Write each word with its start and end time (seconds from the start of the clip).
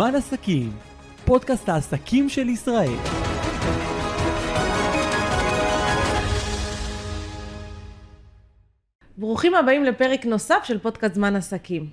זמן 0.00 0.14
עסקים, 0.14 0.72
פודקאסט 1.24 1.68
העסקים 1.68 2.28
של 2.28 2.48
ישראל. 2.48 2.92
ברוכים 9.18 9.54
הבאים 9.54 9.84
לפרק 9.84 10.26
נוסף 10.26 10.60
של 10.64 10.78
פודקאסט 10.78 11.14
זמן 11.14 11.36
עסקים. 11.36 11.86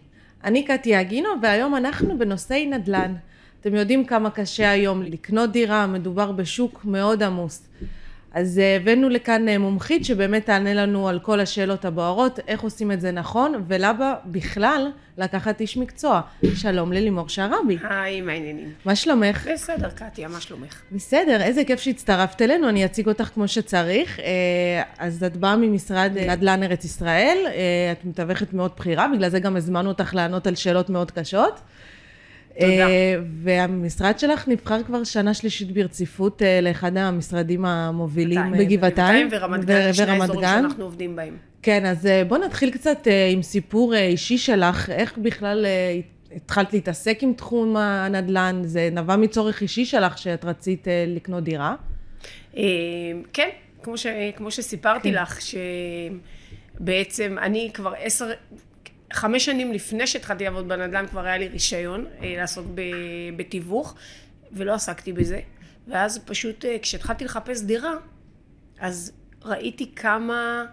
אני 0.43 0.65
קטיה 0.65 1.01
אגינו 1.01 1.29
והיום 1.41 1.75
אנחנו 1.75 2.17
בנושאי 2.19 2.67
נדל"ן. 2.67 3.15
אתם 3.61 3.75
יודעים 3.75 4.05
כמה 4.05 4.29
קשה 4.29 4.71
היום 4.71 5.03
לקנות 5.03 5.51
דירה, 5.51 5.87
מדובר 5.87 6.31
בשוק 6.31 6.85
מאוד 6.85 7.23
עמוס. 7.23 7.69
אז 8.33 8.59
אה, 8.59 8.75
הבאנו 8.75 9.09
לכאן 9.09 9.49
אה, 9.49 9.57
מומחית 9.57 10.05
שבאמת 10.05 10.45
תענה 10.45 10.73
לנו 10.73 11.07
על 11.09 11.19
כל 11.19 11.39
השאלות 11.39 11.85
הבוערות, 11.85 12.39
איך 12.47 12.61
עושים 12.61 12.91
את 12.91 13.01
זה 13.01 13.11
נכון, 13.11 13.63
ולמה 13.67 14.13
בכלל 14.25 14.91
לקחת 15.17 15.61
איש 15.61 15.77
מקצוע. 15.77 16.21
שלום 16.55 16.93
ללימור 16.93 17.29
שערבי. 17.29 17.77
היי, 17.89 18.21
מה 18.21 18.31
העניינים? 18.31 18.71
מה 18.85 18.95
שלומך? 18.95 19.47
בסדר, 19.53 19.89
קטיה, 19.89 20.27
מה 20.27 20.41
שלומך? 20.41 20.81
בסדר, 20.91 21.41
איזה 21.41 21.63
כיף 21.63 21.79
שהצטרפת 21.79 22.41
אלינו, 22.41 22.69
אני 22.69 22.85
אציג 22.85 23.07
אותך 23.07 23.23
כמו 23.33 23.47
שצריך. 23.47 24.19
אה, 24.19 24.25
אז 24.97 25.23
את 25.23 25.37
באה 25.37 25.55
ממשרד 25.55 26.11
נדל"ן 26.15 26.63
ארץ 26.63 26.85
ישראל, 26.85 27.37
את 27.91 28.05
מתווכת 28.05 28.53
מאוד 28.53 28.71
בכירה, 28.77 29.07
בגלל 29.13 29.29
זה 29.29 29.39
גם 29.39 29.55
הזמנו 29.55 29.89
אותך 29.89 30.15
לענות 30.15 30.47
על 30.47 30.55
שאלות 30.55 30.89
מאוד 30.89 31.11
קשות. 31.11 31.59
תודה. 32.59 32.87
והמשרד 33.43 34.19
שלך 34.19 34.47
נבחר 34.47 34.83
כבר 34.83 35.03
שנה 35.03 35.33
שלישית 35.33 35.71
ברציפות 35.71 36.41
לאחד 36.61 36.97
המשרדים 36.97 37.65
המובילים 37.65 38.39
גבעתיים, 38.39 38.67
בגבעתיים 38.67 39.27
ורמת 39.31 39.65
גן, 39.65 39.93
שני 39.93 40.11
האזורים. 40.11 40.41
שאנחנו 40.41 40.83
עובדים 40.83 41.15
בהם. 41.15 41.37
כן, 41.61 41.85
אז 41.85 42.07
בוא 42.27 42.37
נתחיל 42.37 42.71
קצת 42.71 43.07
עם 43.31 43.41
סיפור 43.41 43.95
אישי 43.95 44.37
שלך, 44.37 44.89
איך 44.89 45.17
בכלל 45.17 45.65
התחלת 46.35 46.73
להתעסק 46.73 47.17
עם 47.21 47.33
תחום 47.33 47.77
הנדל"ן, 47.77 48.61
זה 48.63 48.89
נבע 48.91 49.15
מצורך 49.15 49.61
אישי 49.61 49.85
שלך 49.85 50.17
שאת 50.17 50.45
רצית 50.45 50.87
לקנות 51.07 51.43
דירה? 51.43 51.75
כן, 53.33 53.49
כמו, 53.83 53.97
ש, 53.97 54.07
כמו 54.35 54.51
שסיפרתי 54.51 55.11
כן. 55.11 55.21
לך, 55.21 55.39
שבעצם 56.79 57.35
אני 57.41 57.69
כבר 57.73 57.93
עשר, 57.99 58.31
חמש 59.13 59.45
שנים 59.45 59.73
לפני 59.73 60.07
שהתחלתי 60.07 60.43
לעבוד 60.43 60.67
בנדל"ן 60.67 61.07
כבר 61.07 61.25
היה 61.25 61.37
לי 61.37 61.47
רישיון 61.47 62.05
אה, 62.21 62.33
לעסוק 62.37 62.67
בתיווך, 63.35 63.95
ולא 64.51 64.73
עסקתי 64.73 65.13
בזה. 65.13 65.39
ואז 65.87 66.19
פשוט 66.25 66.65
אה, 66.65 66.77
כשהתחלתי 66.81 67.25
לחפש 67.25 67.61
דירה, 67.61 67.93
אז 68.79 69.11
ראיתי 69.43 69.91
כמה 69.95 70.65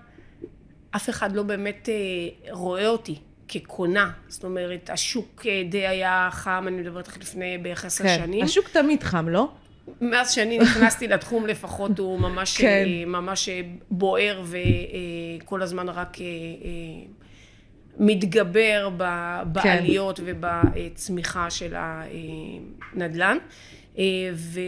אף 0.96 1.10
אחד 1.10 1.36
לא 1.36 1.42
באמת 1.42 1.88
אה, 1.88 2.52
רואה 2.52 2.88
אותי 2.88 3.18
כקונה. 3.48 4.10
זאת 4.28 4.44
אומרת, 4.44 4.90
השוק 4.90 5.46
די 5.70 5.86
היה 5.86 6.28
חם, 6.32 6.64
אני 6.68 6.76
מדברת 6.76 7.06
איתך 7.06 7.18
לפני 7.18 7.58
בערך 7.58 7.84
עשר 7.84 8.04
כן, 8.04 8.16
שנים. 8.24 8.44
השוק 8.44 8.68
תמיד 8.68 9.02
חם, 9.02 9.28
לא? 9.28 9.48
מאז 10.00 10.32
שאני 10.32 10.58
נכנסתי 10.58 11.08
לתחום 11.08 11.46
לפחות 11.46 11.98
הוא 11.98 12.20
ממש, 12.20 12.58
כן. 12.58 12.88
ממש 13.06 13.48
בוער 13.90 14.42
וכל 15.42 15.62
הזמן 15.62 15.88
רק 15.88 16.16
מתגבר 17.98 18.88
ב- 18.96 19.42
בעליות 19.46 20.20
ובצמיחה 20.24 21.50
של 21.50 21.74
הנדל"ן. 21.76 23.38
אה, 23.98 24.04
ו, 24.34 24.60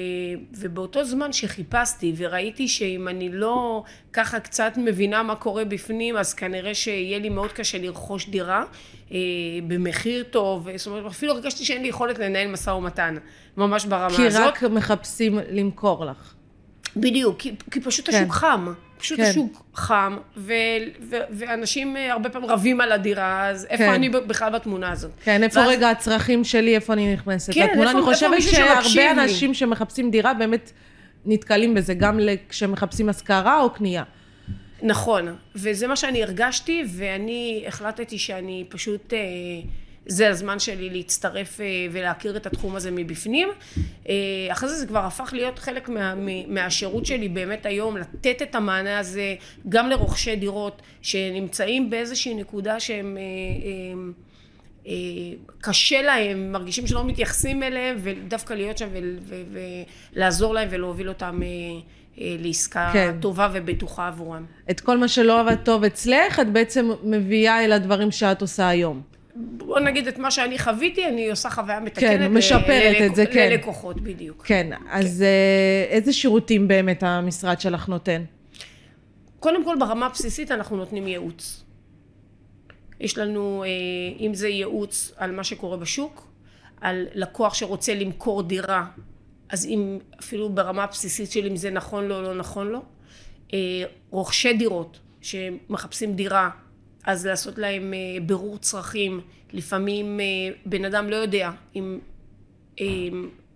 ובאותו 0.59 1.05
זמן 1.05 1.33
שחיפשתי 1.33 2.13
וראיתי 2.17 2.69
שאם 2.69 3.09
אני 3.09 3.29
לא 3.33 3.83
ככה 4.13 4.41
קצת 4.41 4.73
מבינה 4.77 5.23
מה 5.23 5.35
קורה 5.35 5.65
בפנים 5.65 6.17
אז 6.17 6.35
כנראה 6.35 6.75
שיהיה 6.75 7.19
לי 7.19 7.29
מאוד 7.29 7.53
קשה 7.53 7.79
לרכוש 7.79 8.29
דירה 8.29 8.65
אה, 9.13 9.19
במחיר 9.69 10.23
טוב, 10.23 10.69
זאת 10.77 10.87
אומרת 10.87 11.07
אפילו 11.07 11.33
הרגשתי 11.33 11.65
שאין 11.65 11.83
לי 11.83 11.89
יכולת 11.89 12.19
לנהל 12.19 12.49
משא 12.49 12.71
ומתן 12.71 13.17
ממש 13.57 13.85
ברמה 13.85 14.17
כי 14.17 14.27
הזאת. 14.27 14.43
רק 14.43 14.63
מחפשים 14.63 15.39
למכור 15.51 16.05
לך. 16.05 16.35
בדיוק, 16.97 17.39
כי, 17.39 17.55
כי 17.71 17.81
פשוט 17.81 18.11
כן. 18.11 18.17
השוק 18.17 18.33
חם. 18.33 18.73
פשוט 18.99 19.17
כן. 19.21 19.25
השוק 19.25 19.63
חם, 19.75 20.17
ו, 20.37 20.53
ו, 21.11 21.17
ואנשים 21.31 21.97
אה, 21.97 22.13
הרבה 22.13 22.29
פעמים 22.31 22.51
רבים 22.51 22.81
על 22.81 22.93
הדירה, 22.93 23.49
אז 23.49 23.67
איפה 23.71 23.85
כן. 23.85 23.91
אני 23.93 24.09
בכלל 24.09 24.53
בתמונה 24.53 24.91
הזאת? 24.93 25.11
כן, 25.25 25.43
איפה 25.43 25.61
ואז- 25.61 25.69
רגע 25.69 25.91
הצרכים 25.91 26.45
שלי, 26.45 26.75
איפה 26.75 26.93
אני 26.93 27.13
נכנסת 27.15 27.55
כן, 27.55 27.67
לתמונה? 27.71 27.89
איפה- 27.91 27.99
אני 27.99 28.07
חושבת 28.15 28.43
שהרבה 28.43 28.83
לי? 28.95 29.11
אנשים 29.11 29.55
שמחפשים 29.55 30.11
דירה 30.11 30.35
באמת 30.35 30.73
נתקלים 31.27 31.75
בזה, 31.75 31.95
גם 31.95 32.19
כשמחפשים 32.49 33.09
השכרה 33.09 33.61
או 33.61 33.71
קנייה. 33.71 34.03
נכון, 34.83 35.25
וזה 35.55 35.87
מה 35.87 35.97
שאני 35.97 36.23
הרגשתי, 36.23 36.85
ואני 36.97 37.65
החלטתי 37.69 38.19
שאני 38.19 38.65
פשוט, 38.69 39.13
אה, 39.13 39.19
זה 40.07 40.29
הזמן 40.31 40.59
שלי 40.59 40.91
להצטרף 40.91 41.61
אה, 41.61 41.67
ולהכיר 41.91 42.37
את 42.37 42.47
התחום 42.47 42.77
הזה 42.77 42.91
מבפנים. 42.91 43.49
אה, 44.09 44.15
אחרי 44.53 44.69
זה 44.69 44.75
זה 44.75 44.87
כבר 44.87 44.99
הפך 45.05 45.31
להיות 45.33 45.59
חלק 45.59 45.89
מה, 45.89 46.15
מהשירות 46.49 47.07
שלי 47.07 47.29
באמת 47.29 47.67
היום, 47.67 47.97
לתת 47.97 48.43
את 48.43 48.55
המענה 48.55 48.99
הזה 48.99 49.35
גם 49.69 49.89
לרוכשי 49.89 50.37
דירות 50.37 50.83
שנמצאים 51.03 51.91
באיזושהי 51.91 52.35
נקודה 52.35 52.81
שהם... 52.81 53.19
אה, 54.87 54.93
קשה 55.61 56.03
להם, 56.03 56.53
מרגישים 56.53 56.87
שלא 56.87 57.05
מתייחסים 57.05 57.63
אליהם, 57.63 57.97
ודווקא 58.03 58.55
להיות 58.55 58.79
שם 58.79 58.89
ולעזור 60.13 60.55
להם 60.55 60.69
ולהוביל 60.71 61.09
אותם 61.09 61.41
לעסקה 62.19 62.91
כן. 62.93 63.17
טובה 63.21 63.49
ובטוחה 63.53 64.09
עבורם. 64.09 64.45
את 64.71 64.81
כל 64.81 64.99
מה 64.99 65.09
שלא 65.09 65.41
עבד 65.41 65.57
טוב 65.65 65.85
אצלך, 65.85 66.41
את 66.41 66.53
בעצם 66.53 66.91
מביאה 67.03 67.65
אל 67.65 67.73
הדברים 67.73 68.11
שאת 68.11 68.41
עושה 68.41 68.69
היום. 68.69 69.03
בוא 69.39 69.81
נגיד 69.81 70.09
את 70.09 70.19
מה 70.19 70.31
שאני 70.31 70.59
חוויתי, 70.59 71.07
אני 71.07 71.31
עושה 71.31 71.51
חוויה 71.51 71.81
מתקנת. 71.81 72.03
כן, 72.21 72.33
משפרת 72.35 72.97
ל- 73.01 73.07
את 73.07 73.15
זה, 73.15 73.27
כן. 73.27 73.49
ללקוחות, 73.53 74.01
בדיוק. 74.01 74.47
כן, 74.47 74.71
אז 74.91 75.23
אה, 75.23 75.85
איזה 75.89 76.13
שירותים 76.13 76.69
באמת 76.69 77.03
המשרד 77.03 77.61
שלך 77.61 77.89
נותן? 77.89 78.25
קודם 79.41 79.65
כל, 79.65 79.77
ברמה 79.81 80.07
הבסיסית 80.07 80.51
אנחנו 80.51 80.77
נותנים 80.77 81.09
ייעוץ. 81.09 81.65
יש 83.01 83.19
לנו, 83.19 83.65
אה, 83.67 83.69
אם 84.27 84.35
זה 84.35 84.49
ייעוץ 84.49 85.13
על 85.17 85.33
מה 85.33 85.45
שקורה 85.45 85.77
בשוק, 85.77 86.29
על 86.81 87.07
לקוח 87.15 87.55
שרוצה 87.55 87.95
למכור 87.95 88.43
דירה, 88.43 88.87
אז 89.49 89.67
אם 89.67 89.99
אפילו 90.21 90.49
ברמה 90.49 90.85
הבסיסית 90.85 91.31
של 91.31 91.47
אם 91.47 91.57
זה 91.57 91.71
נכון 91.71 92.09
לו 92.09 92.17
או 92.17 92.23
לא 92.23 92.35
נכון 92.35 92.67
לו. 92.69 92.83
אה, 93.55 93.59
רוכשי 94.11 94.53
דירות 94.53 94.99
שמחפשים 95.21 96.13
דירה, 96.15 96.51
אז 97.07 97.27
לעשות 97.27 97.59
להם 97.59 97.95
אה, 97.95 98.21
בירור 98.27 98.59
צרכים. 98.59 99.21
לפעמים 99.53 100.21
אה, 100.21 100.25
בן 100.67 100.85
אדם 100.85 101.11
לא 101.11 101.17
יודע 101.17 101.51
אם 101.77 101.99
אה, 102.81 102.87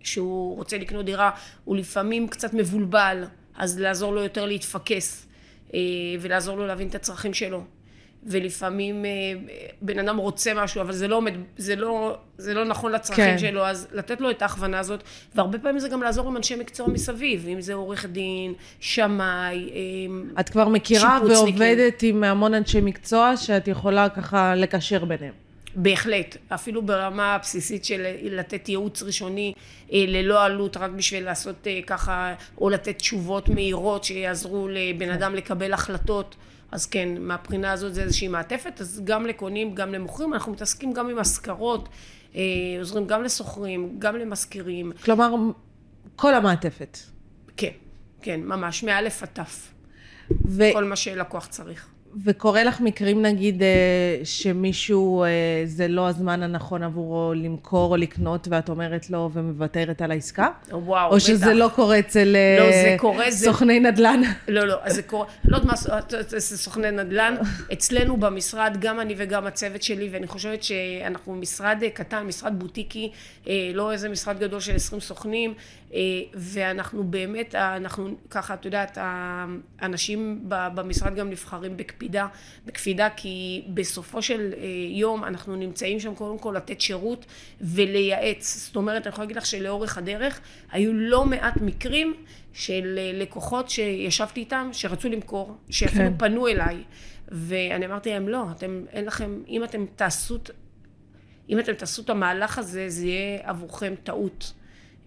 שהוא 0.01 0.57
רוצה 0.57 0.79
לקנות 0.79 1.07
דירה, 1.07 1.31
הוא 1.65 1.77
לפעמים 1.77 2.29
קצת 2.29 2.55
מבולבל, 2.55 3.25
אז 3.57 3.79
לעזור 3.79 4.13
לו 4.13 4.23
יותר 4.23 4.47
להתפקס 4.47 5.27
אה, 5.75 5.81
ולעזור 6.21 6.57
לו 6.57 6.67
להבין 6.67 6.89
את 6.89 6.95
הצרכים 6.95 7.35
שלו. 7.35 7.65
ולפעמים 8.27 9.05
אה, 9.05 9.11
בן 9.83 9.99
אדם 9.99 10.17
רוצה 10.17 10.55
משהו, 10.55 10.81
אבל 10.81 10.93
זה 10.93 11.09
לא 11.09 11.17
עומד, 11.17 11.33
זה 11.57 11.77
לא, 11.77 12.17
זה 12.39 12.55
לא 12.55 12.65
נכון 12.65 12.93
לצרכים 12.93 13.25
כן. 13.25 13.31
כן. 13.31 13.39
שלו, 13.39 13.67
אז 13.67 13.89
לתת 13.93 14.21
לו 14.21 14.31
את 14.31 14.43
ההכוונה 14.43 14.79
הזאת, 14.79 15.03
והרבה 15.35 15.59
פעמים 15.59 15.79
זה 15.79 15.89
גם 15.89 16.03
לעזור 16.03 16.29
עם 16.29 16.37
אנשי 16.37 16.57
מקצוע 16.57 16.89
מסביב, 16.89 17.49
אם 17.49 17.61
זה 17.61 17.75
עורך 17.75 18.07
דין, 18.07 18.55
שמאי, 18.81 19.71
אה, 19.71 20.41
את 20.41 20.49
כבר 20.49 20.69
מכירה 20.69 21.19
שיפוצניקים. 21.21 21.61
ועובדת 21.61 22.03
עם 22.03 22.25
המון 22.25 22.55
אנשי 22.55 22.81
מקצוע 22.81 23.37
שאת 23.37 23.69
יכולה 23.69 24.09
ככה 24.09 24.55
לקשר 24.55 25.05
ביניהם. 25.05 25.33
בהחלט, 25.75 26.37
אפילו 26.49 26.83
ברמה 26.83 27.35
הבסיסית 27.35 27.85
של 27.85 28.07
לתת 28.23 28.69
ייעוץ 28.69 29.03
ראשוני 29.03 29.53
אה, 29.93 30.05
ללא 30.09 30.45
עלות, 30.45 30.77
רק 30.77 30.91
בשביל 30.91 31.25
לעשות 31.25 31.67
אה, 31.67 31.81
ככה, 31.87 32.35
או 32.61 32.71
לתת 32.71 32.99
תשובות 32.99 33.49
מהירות 33.49 34.05
שיעזרו 34.05 34.69
לבן 34.69 35.11
אדם 35.11 35.35
לקבל 35.35 35.73
החלטות. 35.73 36.37
אז 36.73 36.87
כן, 36.87 37.09
מהבחינה 37.21 37.73
הזאת 37.73 37.95
זה 37.95 38.03
איזושהי 38.03 38.29
מעטפת, 38.29 38.81
אז 38.81 39.01
גם 39.05 39.27
לקונים, 39.27 39.75
גם 39.75 39.93
למוכרים, 39.93 40.35
אנחנו 40.35 40.53
מתעסקים 40.53 40.93
גם 40.93 41.09
עם 41.09 41.19
השכרות, 41.19 41.89
אה, 42.35 42.41
עוזרים 42.79 43.07
גם 43.07 43.23
לשוכרים, 43.23 43.97
גם 43.99 44.17
למשכירים, 44.17 44.93
כלומר, 45.05 45.35
כל 46.17 46.35
המעטפת. 46.35 46.99
כן, 47.57 47.73
כן, 48.23 48.41
ממש, 48.41 48.83
מאלף 48.83 49.23
עד 49.23 49.29
תף, 49.33 49.73
ו- 50.47 50.73
כל 50.73 50.85
מה 50.85 50.97
שלקוח 50.97 51.47
צריך. 51.47 51.89
וקורה 52.25 52.65
לך 52.65 52.81
מקרים 52.81 53.23
נגיד 53.23 53.63
אה, 53.63 53.69
שמישהו, 54.25 55.23
אה, 55.23 55.29
זה 55.65 55.89
לא 55.89 56.09
הזמן 56.09 56.43
הנכון 56.43 56.83
עבורו 56.83 57.33
למכור 57.37 57.91
או 57.91 57.97
לקנות 57.97 58.49
ואת 58.51 58.69
אומרת 58.69 59.11
לו 59.11 59.31
ומוותרת 59.33 60.03
על 60.03 60.11
העסקה? 60.11 60.49
וואו, 60.71 61.11
או 61.13 61.21
שזה 61.21 61.37
בטח. 61.47 61.55
לא 61.55 61.69
קורה 61.75 61.99
אצל 61.99 62.37
אה, 62.37 62.57
לא, 62.67 62.73
זה 62.73 62.97
קורה, 62.99 63.31
זה- 63.31 63.45
סוכני 63.45 63.81
נדל"ן? 63.81 64.21
לא, 64.49 64.65
לא, 64.67 64.77
זה 64.87 65.03
קורה, 65.03 65.27
לא 65.45 65.57
יודעת 65.57 65.71
מה, 65.71 66.01
זה 66.27 66.57
סוכני 66.59 66.91
נדל"ן, 66.91 67.35
אצלנו 67.73 68.17
במשרד, 68.17 68.77
גם 68.81 69.01
אני 69.01 69.15
וגם 69.17 69.47
הצוות 69.47 69.83
שלי, 69.83 70.09
ואני 70.13 70.27
חושבת 70.27 70.63
שאנחנו 70.63 71.35
משרד 71.35 71.83
קטן, 71.95 72.23
משרד 72.27 72.59
בוטיקי, 72.59 73.11
אה, 73.49 73.71
לא 73.75 73.93
איזה 73.93 74.09
משרד 74.09 74.39
גדול 74.39 74.61
של 74.61 74.75
20 74.77 75.01
סוכנים, 75.01 75.51
אה, 75.51 75.55
ואנחנו 76.35 77.05
באמת, 77.05 77.55
אנחנו 77.55 78.17
ככה, 78.31 78.55
את 78.55 78.65
יודעת, 78.65 78.99
האנשים 79.01 80.45
במשרד 80.49 81.15
גם 81.15 81.31
נבחרים 81.31 81.77
בקפידה. 81.77 82.27
בקפידה, 82.67 83.09
כי 83.17 83.65
בסופו 83.75 84.23
של 84.23 84.53
אה, 84.57 84.67
יום 84.89 85.25
אנחנו 85.25 85.57
נמצאים 85.57 86.01
שם 86.01 86.15
קודם 86.15 86.39
כל 86.39 86.55
לתת 86.57 86.81
שירות 86.81 87.27
ולייעץ. 87.61 88.67
זאת 88.67 88.77
אומרת, 88.77 89.07
אני 89.07 89.13
יכולה 89.13 89.25
להגיד 89.25 89.37
לך 89.37 89.47
שלאורך 89.47 89.99
הדרך 89.99 90.41
היו 90.73 90.93
לא 90.95 91.25
מעט 91.25 91.57
מקרים 91.57 92.15
של 92.53 92.99
אה, 92.99 93.11
לקוחות 93.15 93.71
שישבתי 93.71 94.41
איתם, 94.41 94.69
שרצו 94.73 95.09
למכור, 95.09 95.57
שאפילו 95.71 96.11
כן. 96.11 96.19
פנו 96.19 96.49
אליי, 96.49 96.83
ואני 97.29 97.87
אמרתי 97.87 98.11
להם, 98.11 98.29
לא, 98.29 98.45
אתם, 98.57 98.85
אין 98.93 99.05
לכם, 99.05 99.43
אם 99.49 99.65
אתם 99.65 99.85
תעשו, 99.97 100.39
אם 101.49 101.59
אתם 101.59 101.75
תעשו 101.75 102.03
את 102.03 102.11
המהלך 102.11 102.59
הזה, 102.59 102.89
זה 102.89 103.07
יהיה 103.07 103.41
עבורכם 103.43 103.95
טעות. 104.03 104.53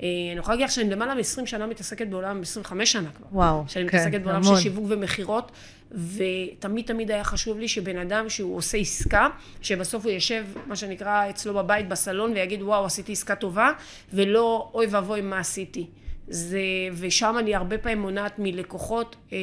אה, 0.03 0.07
אני 0.31 0.39
יכולה 0.39 0.55
להגיד 0.55 0.65
לך 0.65 0.71
שאני 0.71 0.89
למעלה 0.89 1.15
מ-20 1.15 1.45
שנה 1.45 1.67
מתעסקת 1.67 2.07
בעולם, 2.07 2.41
25 2.41 2.91
שנה 2.91 3.09
כבר. 3.17 3.27
וואו, 3.31 3.63
שאני 3.67 3.89
כן, 3.89 3.97
מתעסקת 3.97 4.21
בעולם 4.21 4.43
המון. 4.43 4.55
של 4.55 4.61
שיווק 4.61 4.85
ומכירות, 4.89 5.51
ותמיד 5.91 6.85
תמיד 6.85 7.11
היה 7.11 7.23
חשוב 7.23 7.59
לי 7.59 7.67
שבן 7.67 7.97
אדם 7.97 8.29
שהוא 8.29 8.57
עושה 8.57 8.77
עסקה, 8.77 9.27
שבסוף 9.61 10.03
הוא 10.05 10.11
יושב, 10.11 10.45
מה 10.67 10.75
שנקרא, 10.75 11.29
אצלו 11.29 11.53
בבית, 11.53 11.87
בסלון, 11.87 12.31
ויגיד, 12.31 12.61
וואו, 12.61 12.85
עשיתי 12.85 13.11
עסקה 13.11 13.35
טובה, 13.35 13.71
ולא, 14.13 14.71
אוי 14.73 14.87
ואבוי, 14.89 15.21
מה 15.21 15.39
עשיתי. 15.39 15.87
זה, 16.27 16.59
ושם 16.93 17.35
אני 17.39 17.55
הרבה 17.55 17.77
פעמים 17.77 18.01
מונעת 18.01 18.33
מלקוחות 18.37 19.15
אה, 19.33 19.37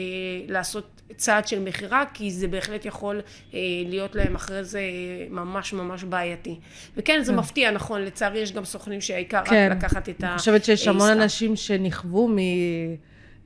לעשות 0.48 0.99
צעד 1.16 1.48
של 1.48 1.60
מכירה, 1.60 2.04
כי 2.14 2.30
זה 2.30 2.48
בהחלט 2.48 2.84
יכול 2.84 3.20
אה, 3.54 3.58
להיות 3.86 4.14
להם 4.14 4.34
אחרי 4.34 4.64
זה 4.64 4.78
אה, 4.78 5.26
ממש 5.30 5.72
ממש 5.72 6.04
בעייתי. 6.04 6.58
וכן, 6.96 7.20
זה 7.22 7.32
מפתיע, 7.32 7.70
נכון, 7.70 8.02
לצערי 8.02 8.38
יש 8.38 8.52
גם 8.52 8.64
סוכנים 8.64 9.00
שהעיקר 9.00 9.44
כן. 9.44 9.68
רק 9.70 9.76
לקחת 9.76 10.08
את 10.08 10.24
ה... 10.24 10.28
אני 10.28 10.38
חושבת 10.38 10.64
שיש 10.64 10.88
המון 10.88 11.00
העסקה. 11.00 11.22
אנשים 11.22 11.56
שנכוו 11.56 12.30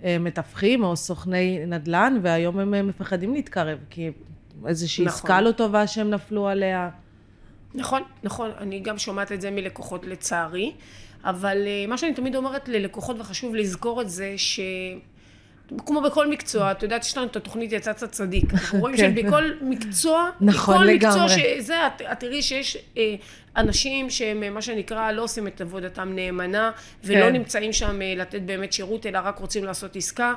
ממתווכים 0.02 0.84
או 0.84 0.96
סוכני 0.96 1.66
נדל"ן, 1.66 2.18
והיום 2.22 2.58
הם 2.58 2.74
אה, 2.74 2.82
מפחדים 2.82 3.34
להתקרב, 3.34 3.78
כי 3.90 4.10
איזושהי 4.66 5.04
נכון. 5.04 5.18
עסקה 5.18 5.40
לא 5.40 5.52
טובה 5.52 5.86
שהם 5.86 6.10
נפלו 6.10 6.48
עליה. 6.48 6.90
נכון, 7.74 8.02
נכון, 8.22 8.50
אני 8.58 8.80
גם 8.80 8.98
שומעת 8.98 9.32
את 9.32 9.40
זה 9.40 9.50
מלקוחות 9.50 10.06
לצערי, 10.06 10.72
אבל 11.24 11.62
אה, 11.66 11.86
מה 11.88 11.98
שאני 11.98 12.14
תמיד 12.14 12.36
אומרת 12.36 12.68
ללקוחות, 12.68 13.16
וחשוב 13.20 13.54
לזכור 13.54 14.02
את 14.02 14.10
זה, 14.10 14.34
ש... 14.36 14.60
כמו 15.86 16.00
בכל 16.02 16.30
מקצוע, 16.30 16.72
את 16.72 16.82
יודעת, 16.82 17.04
יש 17.04 17.16
לנו 17.16 17.26
את 17.26 17.36
התוכנית 17.36 17.72
יצאת 17.72 18.04
צדיק. 18.04 18.44
אנחנו 18.54 18.80
רואים 18.80 18.96
כן. 18.96 19.14
שבכל 19.16 19.50
מקצוע, 19.60 20.30
נכון, 20.40 20.74
בכל 20.74 20.94
מקצוע 20.94 21.26
לגמרי. 21.26 21.58
שזה, 21.58 21.86
את, 21.86 22.02
את 22.12 22.20
תראי 22.20 22.42
שיש 22.42 22.76
אה, 22.96 23.14
אנשים 23.56 24.10
שהם, 24.10 24.42
אה, 24.42 24.50
מה 24.50 24.62
שנקרא, 24.62 25.12
לא 25.12 25.22
עושים 25.22 25.46
את 25.46 25.60
עבודתם 25.60 26.12
נאמנה, 26.14 26.70
ולא 27.04 27.26
כן. 27.26 27.32
נמצאים 27.32 27.72
שם 27.72 28.02
אה, 28.02 28.14
לתת 28.16 28.42
באמת 28.42 28.72
שירות, 28.72 29.06
אלא 29.06 29.18
רק 29.24 29.38
רוצים 29.38 29.64
לעשות 29.64 29.96
עסקה, 29.96 30.34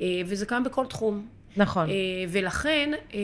אה, 0.00 0.06
וזה 0.26 0.46
קיים 0.46 0.64
בכל 0.64 0.86
תחום. 0.86 1.26
נכון. 1.56 1.90
אה, 1.90 1.94
ולכן, 2.28 2.90
אה, 3.14 3.20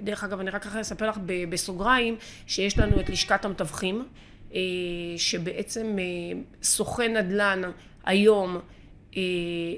דרך 0.00 0.24
אגב, 0.24 0.40
אני 0.40 0.50
רק 0.50 0.66
אחרי 0.66 0.80
אספר 0.80 1.08
לך 1.08 1.18
בסוגריים, 1.48 2.16
שיש 2.46 2.78
לנו 2.78 3.00
את 3.00 3.08
לשכת 3.08 3.44
המתווכים, 3.44 4.04
אה, 4.54 4.60
שבעצם 5.16 5.96
אה, 5.98 6.04
סוכן 6.62 7.16
נדל"ן 7.16 7.62
היום 8.04 8.58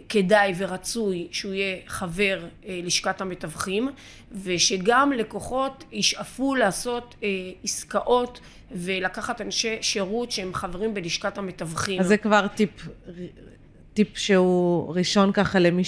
כדאי 0.09 0.53
ורצוי 0.59 1.29
שהוא 1.31 1.55
יהיה 1.55 1.77
חבר 1.87 2.45
אה, 2.67 2.81
לשכת 2.83 3.21
המתווכים, 3.21 3.89
ושגם 4.43 5.13
לקוחות 5.13 5.85
ישאפו 5.93 6.55
לעשות 6.55 7.15
אה, 7.23 7.29
עסקאות 7.65 8.41
ולקחת 8.71 9.41
אנשי 9.41 9.77
שירות 9.81 10.31
שהם 10.31 10.55
חברים 10.55 10.95
בלשכת 10.95 11.39
המתווכים. 11.39 12.01
אז 12.01 12.07
זה 12.07 12.17
כבר 12.17 12.47
טיפ, 12.47 12.89
טיפ 13.97 14.19
שהוא 14.19 14.95
ראשון 14.95 15.33
ככה 15.33 15.59
למי 15.59 15.83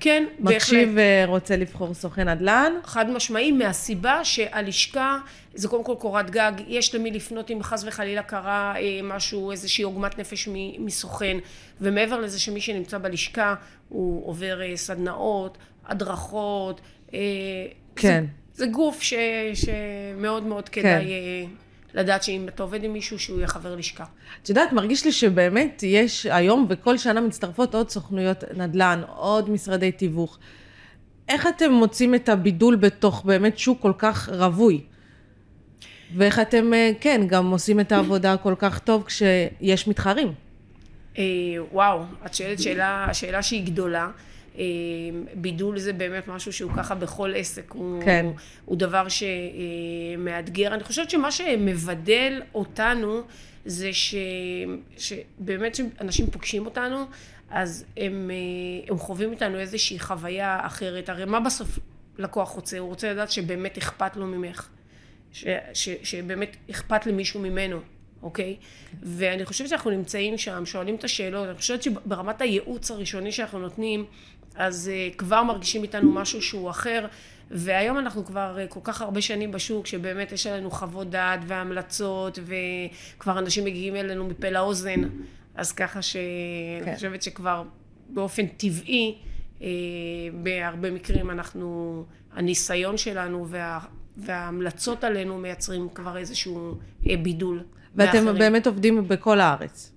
כן. 0.00 0.24
שמקשיב 0.38 0.96
ורוצה 1.26 1.56
לבחור 1.56 1.94
סוכן 1.94 2.28
נדל"ן. 2.28 2.72
חד 2.84 3.10
משמעי, 3.10 3.52
מהסיבה 3.52 4.24
שהלשכה 4.24 5.18
זה 5.54 5.68
קודם 5.68 5.84
כל 5.84 5.94
קורת 5.98 6.30
גג, 6.30 6.52
יש 6.66 6.94
למי 6.94 7.10
לפנות 7.10 7.50
אם 7.50 7.62
חס 7.62 7.84
וחלילה 7.86 8.22
קרה 8.22 8.74
אה, 8.76 9.00
משהו, 9.02 9.50
איזושהי 9.50 9.84
עוגמת 9.84 10.18
נפש 10.18 10.48
מסוכן, 10.78 11.36
ומעבר 11.80 12.20
לזה 12.20 12.40
שמי 12.40 12.60
שנמצא 12.60 12.98
בלשכה 12.98 13.54
הוא 13.88 14.28
עובר 14.28 14.62
אה, 14.62 14.76
סדנאות, 14.76 15.58
הדרכות, 15.86 16.80
אה, 17.14 17.18
כן. 17.96 18.24
זה, 18.52 18.64
זה 18.64 18.70
גוף 18.70 19.02
ש, 19.02 19.14
שמאוד 19.54 20.42
מאוד 20.42 20.68
כדאי 20.68 21.04
כן. 21.04 21.63
לדעת 21.94 22.22
שאם 22.22 22.48
אתה 22.48 22.62
עובד 22.62 22.84
עם 22.84 22.92
מישהו 22.92 23.18
שהוא 23.18 23.38
יהיה 23.38 23.48
חבר 23.48 23.76
לשכה. 23.76 24.04
את 24.42 24.48
יודעת, 24.48 24.72
מרגיש 24.72 25.04
לי 25.04 25.12
שבאמת 25.12 25.82
יש 25.82 26.26
היום 26.26 26.66
וכל 26.68 26.98
שנה 26.98 27.20
מצטרפות 27.20 27.74
עוד 27.74 27.90
סוכנויות 27.90 28.44
נדל"ן, 28.56 29.02
עוד 29.16 29.50
משרדי 29.50 29.92
תיווך. 29.92 30.38
איך 31.28 31.46
אתם 31.46 31.72
מוצאים 31.72 32.14
את 32.14 32.28
הבידול 32.28 32.76
בתוך 32.76 33.24
באמת 33.24 33.58
שוק 33.58 33.80
כל 33.80 33.92
כך 33.98 34.28
רווי? 34.28 34.80
ואיך 36.16 36.38
אתם, 36.38 36.74
אה, 36.74 36.90
כן, 37.00 37.20
גם 37.26 37.50
עושים 37.50 37.80
את 37.80 37.92
העבודה 37.92 38.36
כל 38.36 38.54
כך 38.58 38.78
טוב 38.78 39.04
כשיש 39.04 39.88
מתחרים? 39.88 40.32
אה, 41.18 41.24
וואו, 41.72 42.02
את 42.26 42.34
שואלת 42.34 42.60
שאלה, 42.62 43.08
שאלה 43.12 43.42
שהיא 43.42 43.66
גדולה. 43.66 44.10
אה, 44.58 44.62
בידול 45.34 45.78
זה 45.78 45.92
באמת 45.92 46.28
משהו 46.28 46.52
שהוא 46.52 46.72
ככה 46.76 46.94
בכל 46.94 47.32
עסק, 47.36 47.72
הוא, 47.72 48.02
כן. 48.04 48.24
הוא, 48.24 48.34
הוא 48.64 48.76
דבר 48.76 49.06
שמאתגר. 49.08 50.74
אני 50.74 50.84
חושבת 50.84 51.10
שמה 51.10 51.32
שמבדל 51.32 52.42
אותנו 52.54 53.22
זה 53.64 53.92
ש, 53.92 54.14
שבאמת 54.98 55.74
שאנשים 55.74 56.26
פוגשים 56.30 56.66
אותנו, 56.66 57.04
אז 57.50 57.84
הם, 57.96 58.30
אה, 58.30 58.90
הם 58.92 58.98
חווים 58.98 59.32
איתנו 59.32 59.58
איזושהי 59.58 59.98
חוויה 59.98 60.58
אחרת. 60.66 61.08
הרי 61.08 61.24
מה 61.24 61.40
בסוף 61.40 61.78
לקוח 62.18 62.48
רוצה? 62.48 62.78
הוא 62.78 62.88
רוצה 62.88 63.12
לדעת 63.12 63.30
שבאמת 63.30 63.78
אכפת 63.78 64.16
לו 64.16 64.26
ממך. 64.26 64.68
ש, 65.32 65.44
ש, 65.72 65.88
שבאמת 66.02 66.56
אכפת 66.70 67.06
למישהו 67.06 67.40
ממנו, 67.40 67.80
אוקיי? 68.22 68.56
ואני 69.02 69.44
חושבת 69.44 69.68
שאנחנו 69.68 69.90
נמצאים 69.90 70.38
שם, 70.38 70.66
שואלים 70.66 70.94
את 70.94 71.04
השאלות, 71.04 71.48
אני 71.48 71.58
חושבת 71.58 71.82
שברמת 71.82 72.40
הייעוץ 72.40 72.90
הראשוני 72.90 73.32
שאנחנו 73.32 73.58
נותנים, 73.58 74.04
אז 74.54 74.90
uh, 74.90 75.16
כבר 75.16 75.42
מרגישים 75.42 75.82
איתנו 75.82 76.12
משהו 76.12 76.42
שהוא 76.42 76.70
אחר, 76.70 77.06
והיום 77.50 77.98
אנחנו 77.98 78.24
כבר 78.24 78.56
uh, 78.64 78.72
כל 78.72 78.80
כך 78.82 79.02
הרבה 79.02 79.20
שנים 79.20 79.52
בשוק, 79.52 79.86
שבאמת 79.86 80.32
יש 80.32 80.46
עלינו 80.46 80.70
חוות 80.70 81.10
דעת 81.10 81.40
והמלצות, 81.46 82.38
וכבר 83.16 83.38
אנשים 83.38 83.64
מגיעים 83.64 83.96
אלינו 83.96 84.24
מפה 84.24 84.50
לאוזן, 84.50 85.00
אז 85.54 85.72
ככה 85.72 86.02
שאני 86.02 86.84
כן. 86.84 86.94
חושבת 86.94 87.22
שכבר 87.22 87.62
באופן 88.08 88.46
טבעי, 88.46 89.14
אה, 89.62 89.68
בהרבה 90.42 90.90
מקרים 90.90 91.30
אנחנו, 91.30 92.04
הניסיון 92.32 92.96
שלנו 92.96 93.46
וה, 93.48 93.78
וההמלצות 94.16 95.04
עלינו 95.04 95.38
מייצרים 95.38 95.88
כבר 95.94 96.16
איזשהו 96.16 96.74
אה, 97.10 97.16
בידול. 97.16 97.62
ואתם 97.94 98.24
מאחרים. 98.24 98.38
באמת 98.38 98.66
עובדים 98.66 99.08
בכל 99.08 99.40
הארץ. 99.40 99.93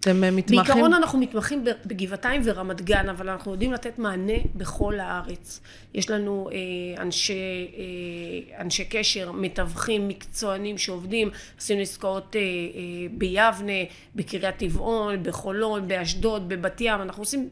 אתם 0.00 0.24
אה, 0.24 0.30
מתמחים? 0.30 0.64
בעיקרון 0.64 0.92
אנחנו 0.94 1.18
מתמחים 1.18 1.64
בגבעתיים 1.86 2.42
ורמת 2.44 2.82
גן, 2.82 3.08
אבל 3.08 3.28
אנחנו 3.28 3.52
יודעים 3.52 3.72
לתת 3.72 3.98
מענה 3.98 4.32
בכל 4.54 5.00
הארץ. 5.00 5.60
יש 5.94 6.10
לנו 6.10 6.48
אה, 6.52 7.02
אנשי, 7.02 7.34
אה, 7.76 8.60
אנשי 8.60 8.84
קשר, 8.84 9.32
מתווכים, 9.32 10.08
מקצוענים 10.08 10.78
שעובדים, 10.78 11.30
עשינו 11.58 11.80
עסקאות 11.80 12.36
אה, 12.36 12.40
אה, 12.40 12.46
ביבנה, 13.12 13.72
בקריית 14.14 14.56
טבעון, 14.56 15.22
בחולון, 15.22 15.88
באשדוד, 15.88 16.48
בבת 16.48 16.80
ים, 16.80 17.02
אנחנו 17.02 17.22
עושים 17.22 17.48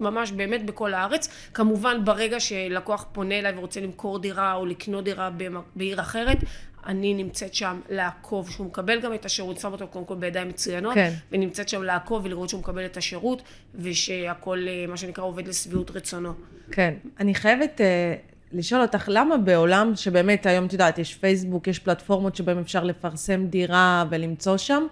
ממש 0.00 0.32
באמת 0.32 0.66
בכל 0.66 0.94
הארץ. 0.94 1.28
כמובן 1.54 2.04
ברגע 2.04 2.40
שלקוח 2.40 3.06
פונה 3.12 3.38
אליי 3.38 3.52
ורוצה 3.56 3.80
למכור 3.80 4.18
דירה 4.18 4.54
או 4.54 4.66
לקנות 4.66 5.04
דירה 5.04 5.30
בעיר 5.76 6.00
אחרת, 6.00 6.38
אני 6.86 7.14
נמצאת 7.14 7.54
שם 7.54 7.80
לעקוב, 7.88 8.50
שהוא 8.50 8.66
מקבל 8.66 9.00
גם 9.00 9.14
את 9.14 9.24
השירות, 9.24 9.58
שם 9.58 9.72
אותו 9.72 9.88
קודם 9.88 10.04
כל 10.04 10.14
בידיים 10.14 10.48
מצוינות, 10.48 10.94
כן. 10.94 11.12
ונמצאת 11.32 11.68
שם 11.68 11.82
לעקוב 11.82 12.24
ולראות 12.24 12.48
שהוא 12.48 12.60
מקבל 12.60 12.84
את 12.84 12.96
השירות, 12.96 13.42
ושהכול, 13.74 14.68
אה, 14.68 14.84
מה 14.88 14.96
שנקרא, 14.96 15.24
עובד 15.24 15.48
לשביעות 15.48 15.90
רצונו. 15.90 16.32
כן. 16.70 16.94
אני 17.20 17.34
חייבת 17.34 17.80
uh, 17.80 18.52
לשאול 18.52 18.82
אותך, 18.82 19.08
למה 19.12 19.36
בעולם 19.36 19.92
שבאמת 19.96 20.46
היום, 20.46 20.66
את 20.66 20.72
יודעת, 20.72 20.98
יש 20.98 21.14
פייסבוק, 21.14 21.68
יש 21.68 21.78
פלטפורמות 21.78 22.36
שבהן 22.36 22.58
אפשר 22.58 22.84
לפרסם 22.84 23.46
דירה 23.46 24.04
ולמצוא 24.10 24.56
שם, 24.56 24.86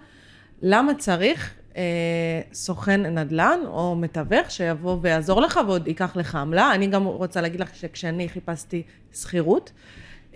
למה 0.61 0.93
צריך 0.93 1.53
uh, 1.71 1.75
סוכן 2.53 3.17
נדל"ן 3.17 3.59
או 3.65 3.95
מתווך 3.95 4.51
שיבוא 4.51 4.97
ויעזור 5.01 5.41
לך 5.41 5.59
ועוד 5.67 5.87
ייקח 5.87 6.15
לך 6.15 6.35
עמלה? 6.35 6.73
אני 6.73 6.87
גם 6.87 7.05
רוצה 7.05 7.41
להגיד 7.41 7.59
לך 7.59 7.75
שכשאני 7.75 8.29
חיפשתי 8.29 8.83
שכירות, 9.13 9.71
uh, 10.33 10.35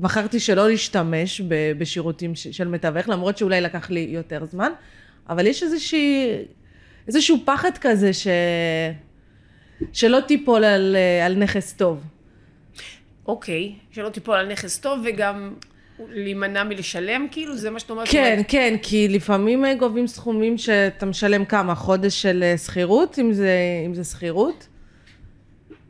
בחרתי 0.00 0.40
שלא 0.40 0.68
להשתמש 0.68 1.40
ב- 1.40 1.72
בשירותים 1.78 2.34
ש- 2.34 2.48
של 2.48 2.68
מתווך, 2.68 3.08
למרות 3.08 3.38
שאולי 3.38 3.60
לקח 3.60 3.90
לי 3.90 4.08
יותר 4.10 4.44
זמן, 4.44 4.72
אבל 5.28 5.46
יש 5.46 5.62
איזושהי, 5.62 6.28
איזשהו 7.06 7.36
פחד 7.44 7.70
כזה 7.80 8.12
ש... 8.12 8.26
שלא 9.92 10.20
תיפול 10.20 10.64
על, 10.64 10.96
על 11.26 11.34
נכס 11.34 11.72
טוב. 11.72 12.04
אוקיי, 13.26 13.72
שלא 13.90 14.08
תיפול 14.08 14.34
על 14.34 14.52
נכס 14.52 14.78
טוב 14.78 15.00
וגם 15.04 15.54
להימנע 16.08 16.64
מלשלם, 16.64 17.26
כאילו, 17.30 17.56
זה 17.56 17.70
מה 17.70 17.78
שאת 17.78 17.90
אומרת? 17.90 18.08
כן, 18.08 18.40
כן, 18.48 18.76
כי 18.82 19.08
לפעמים 19.08 19.64
אה, 19.64 19.74
גובים 19.74 20.06
סכומים 20.06 20.58
שאתה 20.58 21.06
משלם 21.06 21.44
כמה, 21.44 21.74
חודש 21.74 22.22
של 22.22 22.42
אה, 22.42 22.58
שכירות, 22.58 23.18
אם 23.18 23.32
זה, 23.32 23.50
אם 23.86 23.94
זה 23.94 24.04
שכירות? 24.04 24.66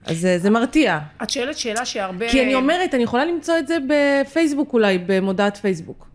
אז 0.06 0.28
זה, 0.37 0.50
מרתיע. 0.50 0.99
את 1.23 1.30
שואלת 1.30 1.59
שאלה 1.59 1.85
שהרבה... 1.85 2.28
כי 2.28 2.42
אני 2.42 2.54
אומרת, 2.54 2.94
אני 2.94 3.02
יכולה 3.02 3.25
למצוא 3.25 3.59
את 3.59 3.68
זה 3.68 3.76
בפייסבוק 3.88 4.73
אולי, 4.73 4.99
במודעת 4.99 5.56
פייסבוק. 5.56 6.12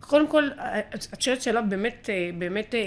קודם 0.00 0.28
כל, 0.28 0.48
את 1.14 1.22
שואלת 1.22 1.42
שאלה 1.42 1.62
באמת, 1.62 2.10
באמת 2.38 2.74
אה, 2.74 2.80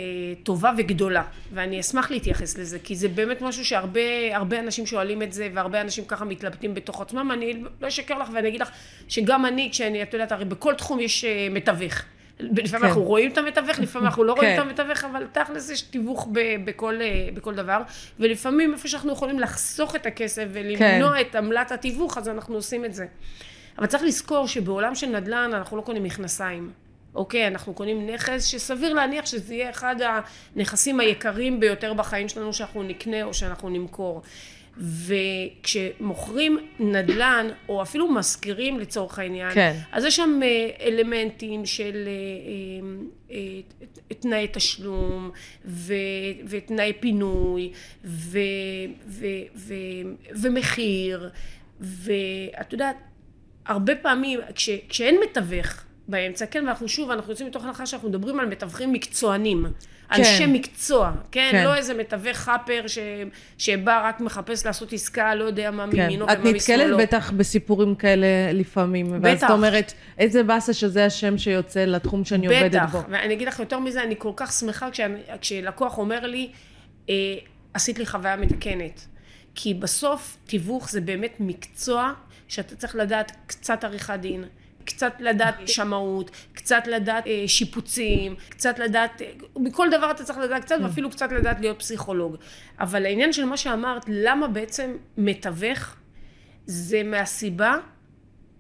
טובה 0.43 0.71
וגדולה, 0.77 1.24
ואני 1.53 1.79
אשמח 1.79 2.12
להתייחס 2.12 2.57
לזה, 2.57 2.79
כי 2.79 2.95
זה 2.95 3.07
באמת 3.07 3.41
משהו 3.41 3.65
שהרבה 3.65 4.01
הרבה 4.33 4.60
אנשים 4.60 4.86
שואלים 4.86 5.21
את 5.21 5.33
זה, 5.33 5.48
והרבה 5.53 5.81
אנשים 5.81 6.05
ככה 6.05 6.25
מתלבטים 6.25 6.74
בתוך 6.74 7.01
עצמם. 7.01 7.31
אני 7.33 7.63
לא 7.81 7.88
אשקר 7.88 8.17
לך 8.17 8.29
ואני 8.33 8.48
אגיד 8.48 8.62
לך 8.62 8.69
שגם 9.07 9.45
אני, 9.45 9.69
כשאני, 9.71 10.03
את 10.03 10.13
יודעת, 10.13 10.31
הרי 10.31 10.45
בכל 10.45 10.74
תחום 10.74 11.00
יש 11.00 11.25
אה, 11.25 11.48
מתווך. 11.51 12.03
לפעמים 12.41 12.67
כן. 12.81 12.88
אנחנו 12.88 13.03
רואים 13.03 13.31
את 13.31 13.38
המתווך, 13.38 13.79
לפעמים 13.79 14.07
אנחנו 14.07 14.24
לא 14.24 14.33
רואים 14.33 14.50
כן. 14.50 14.55
את 14.55 14.79
המתווך, 14.79 15.03
אבל 15.03 15.27
תכלס 15.31 15.69
יש 15.69 15.81
תיווך 15.81 16.27
בכל, 16.65 17.00
בכל 17.33 17.55
דבר, 17.55 17.81
ולפעמים 18.19 18.74
איפה 18.74 18.88
שאנחנו 18.88 19.12
יכולים 19.12 19.39
לחסוך 19.39 19.95
את 19.95 20.05
הכסף 20.05 20.45
ולמנוע 20.51 21.13
כן. 21.15 21.21
את 21.21 21.36
עמלת 21.36 21.71
התיווך, 21.71 22.17
אז 22.17 22.29
אנחנו 22.29 22.55
עושים 22.55 22.86
את 22.86 22.93
זה. 22.93 23.05
אבל 23.77 23.86
צריך 23.86 24.03
לזכור 24.03 24.48
שבעולם 24.48 24.95
של 24.95 25.07
נדל"ן 25.07 25.51
אנחנו 25.53 25.77
לא 25.77 25.81
קונים 25.81 26.03
מכנסיים. 26.03 26.71
אוקיי, 27.15 27.48
אנחנו 27.48 27.74
קונים 27.74 28.10
נכס 28.10 28.45
שסביר 28.45 28.93
להניח 28.93 29.25
שזה 29.25 29.53
יהיה 29.53 29.69
אחד 29.69 29.95
הנכסים 30.55 31.00
היקרים 31.00 31.60
ביותר 31.60 31.93
בחיים 31.93 32.29
שלנו 32.29 32.53
שאנחנו 32.53 32.83
נקנה 32.83 33.24
או 33.24 33.33
שאנחנו 33.33 33.69
נמכור. 33.69 34.21
וכשמוכרים 34.78 36.58
נדל"ן, 36.80 37.48
או 37.70 37.82
אפילו 37.82 38.12
משכירים 38.12 38.80
לצורך 38.80 39.20
העניין, 39.20 39.54
כן. 39.54 39.78
אז 39.92 40.06
יש 40.06 40.16
שם 40.16 40.40
אה, 40.44 40.70
אלמנטים 40.88 41.66
של 41.66 42.08
אה, 42.08 43.36
אה, 43.36 44.13
תנאי 44.20 44.48
תשלום, 44.51 45.32
ו, 45.66 45.94
ותנאי 46.48 46.94
פינוי, 47.00 47.72
ו, 48.06 48.40
ו, 49.08 49.25
ו, 49.56 49.74
ומחיר, 50.42 51.30
ואת 51.80 52.74
יודעת, 52.74 52.96
הרבה 53.66 53.96
פעמים, 53.96 54.40
כש, 54.56 54.70
כשאין 54.90 55.18
מתווך, 55.24 55.84
באמצע, 56.12 56.46
כן, 56.46 56.63
ואנחנו 56.65 56.88
שוב, 56.88 57.12
אנחנו 57.12 57.32
יוצאים 57.32 57.48
מתוך 57.48 57.65
הנחה 57.65 57.86
שאנחנו 57.86 58.10
מדברים 58.10 58.39
על 58.39 58.46
מתווכים 58.46 58.94
מקצוענים. 58.94 59.65
כן. 59.65 60.15
אנשי 60.20 60.46
מקצוע, 60.46 61.12
כן? 61.32 61.50
כן? 61.51 61.63
לא 61.63 61.75
איזה 61.75 61.94
מתווך 61.94 62.38
חאפר 62.38 62.88
ש... 62.88 62.98
שבא 63.58 64.08
רק 64.08 64.20
מחפש 64.20 64.65
לעשות 64.65 64.94
עסקה, 64.94 65.36
לא 65.36 65.44
יודע 65.44 65.72
מה 65.72 65.86
כן. 65.91 65.98
מימינו 65.98 66.25
ומה 66.25 66.34
משמאלו. 66.34 66.56
את 66.56 66.56
נתקלת 66.56 66.98
בטח 67.08 67.32
בסיפורים 67.32 67.96
כאלה 67.96 68.27
לפעמים. 68.53 69.06
בטח. 69.06 69.20
ואז 69.24 69.44
את 69.44 69.50
אומרת, 69.50 69.94
איזה 70.18 70.44
באסה 70.44 70.74
שזה 70.74 71.06
השם 71.06 71.38
שיוצא 71.38 71.86
לתחום 71.86 72.25
שאני 72.25 72.48
בטח. 72.48 72.58
עובדת 72.58 72.82
בו. 72.91 73.00
בטח, 73.00 73.08
ואני 73.10 73.34
אגיד 73.34 73.48
לך 73.48 73.60
יותר 73.60 73.80
מזה, 73.80 74.03
אני 74.03 74.15
כל 74.18 74.32
כך 74.36 74.51
שמחה 74.51 74.91
כשאני, 74.91 75.20
כשלקוח 75.41 75.98
אומר 75.98 76.25
לי, 76.27 76.50
אה, 77.10 77.15
עשית 77.74 78.00
לי 78.00 78.06
חוויה 78.06 78.36
מתקנת. 78.36 79.06
כי 79.56 79.74
בסוף 79.74 80.38
תיווך 80.46 80.89
זה 80.89 81.01
באמת 81.01 81.36
מקצוע 81.39 82.13
שאתה 82.48 82.75
צריך 82.75 82.96
לדעת 82.96 83.32
קצת 83.48 83.84
עריכת 83.84 84.20
דין. 84.22 84.44
קצת 84.85 85.13
לדעת 85.19 85.55
שמאות, 85.67 86.31
קצת 86.53 86.83
לדעת 86.88 87.27
אה, 87.27 87.43
שיפוצים, 87.47 88.35
קצת 88.50 88.79
לדעת, 88.79 89.21
אה, 89.21 89.31
מכל 89.55 89.88
דבר 89.91 90.11
אתה 90.11 90.23
צריך 90.23 90.39
לדעת 90.39 90.63
קצת, 90.65 90.75
ואפילו 90.83 91.09
קצת 91.09 91.31
לדעת 91.31 91.59
להיות 91.59 91.79
פסיכולוג. 91.79 92.35
אבל 92.79 93.05
העניין 93.05 93.33
של 93.33 93.45
מה 93.45 93.57
שאמרת, 93.57 94.05
למה 94.07 94.47
בעצם 94.47 94.95
מתווך, 95.17 95.95
זה 96.65 97.03
מהסיבה 97.03 97.77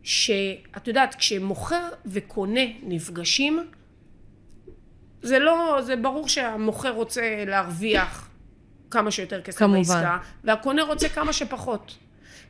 שאת 0.03 0.87
יודעת, 0.87 1.15
כשמוכר 1.15 1.89
וקונה 2.05 2.61
נפגשים, 2.83 3.69
זה 5.21 5.39
לא, 5.39 5.81
זה 5.81 5.95
ברור 5.95 6.27
שהמוכר 6.27 6.91
רוצה 6.91 7.43
להרוויח 7.47 8.29
כמה 8.91 9.11
שיותר 9.11 9.41
כסף 9.41 9.59
כמובן. 9.59 9.77
בעסקה, 9.77 10.17
והקונה 10.43 10.83
רוצה 10.83 11.09
כמה 11.09 11.33
שפחות. 11.33 11.97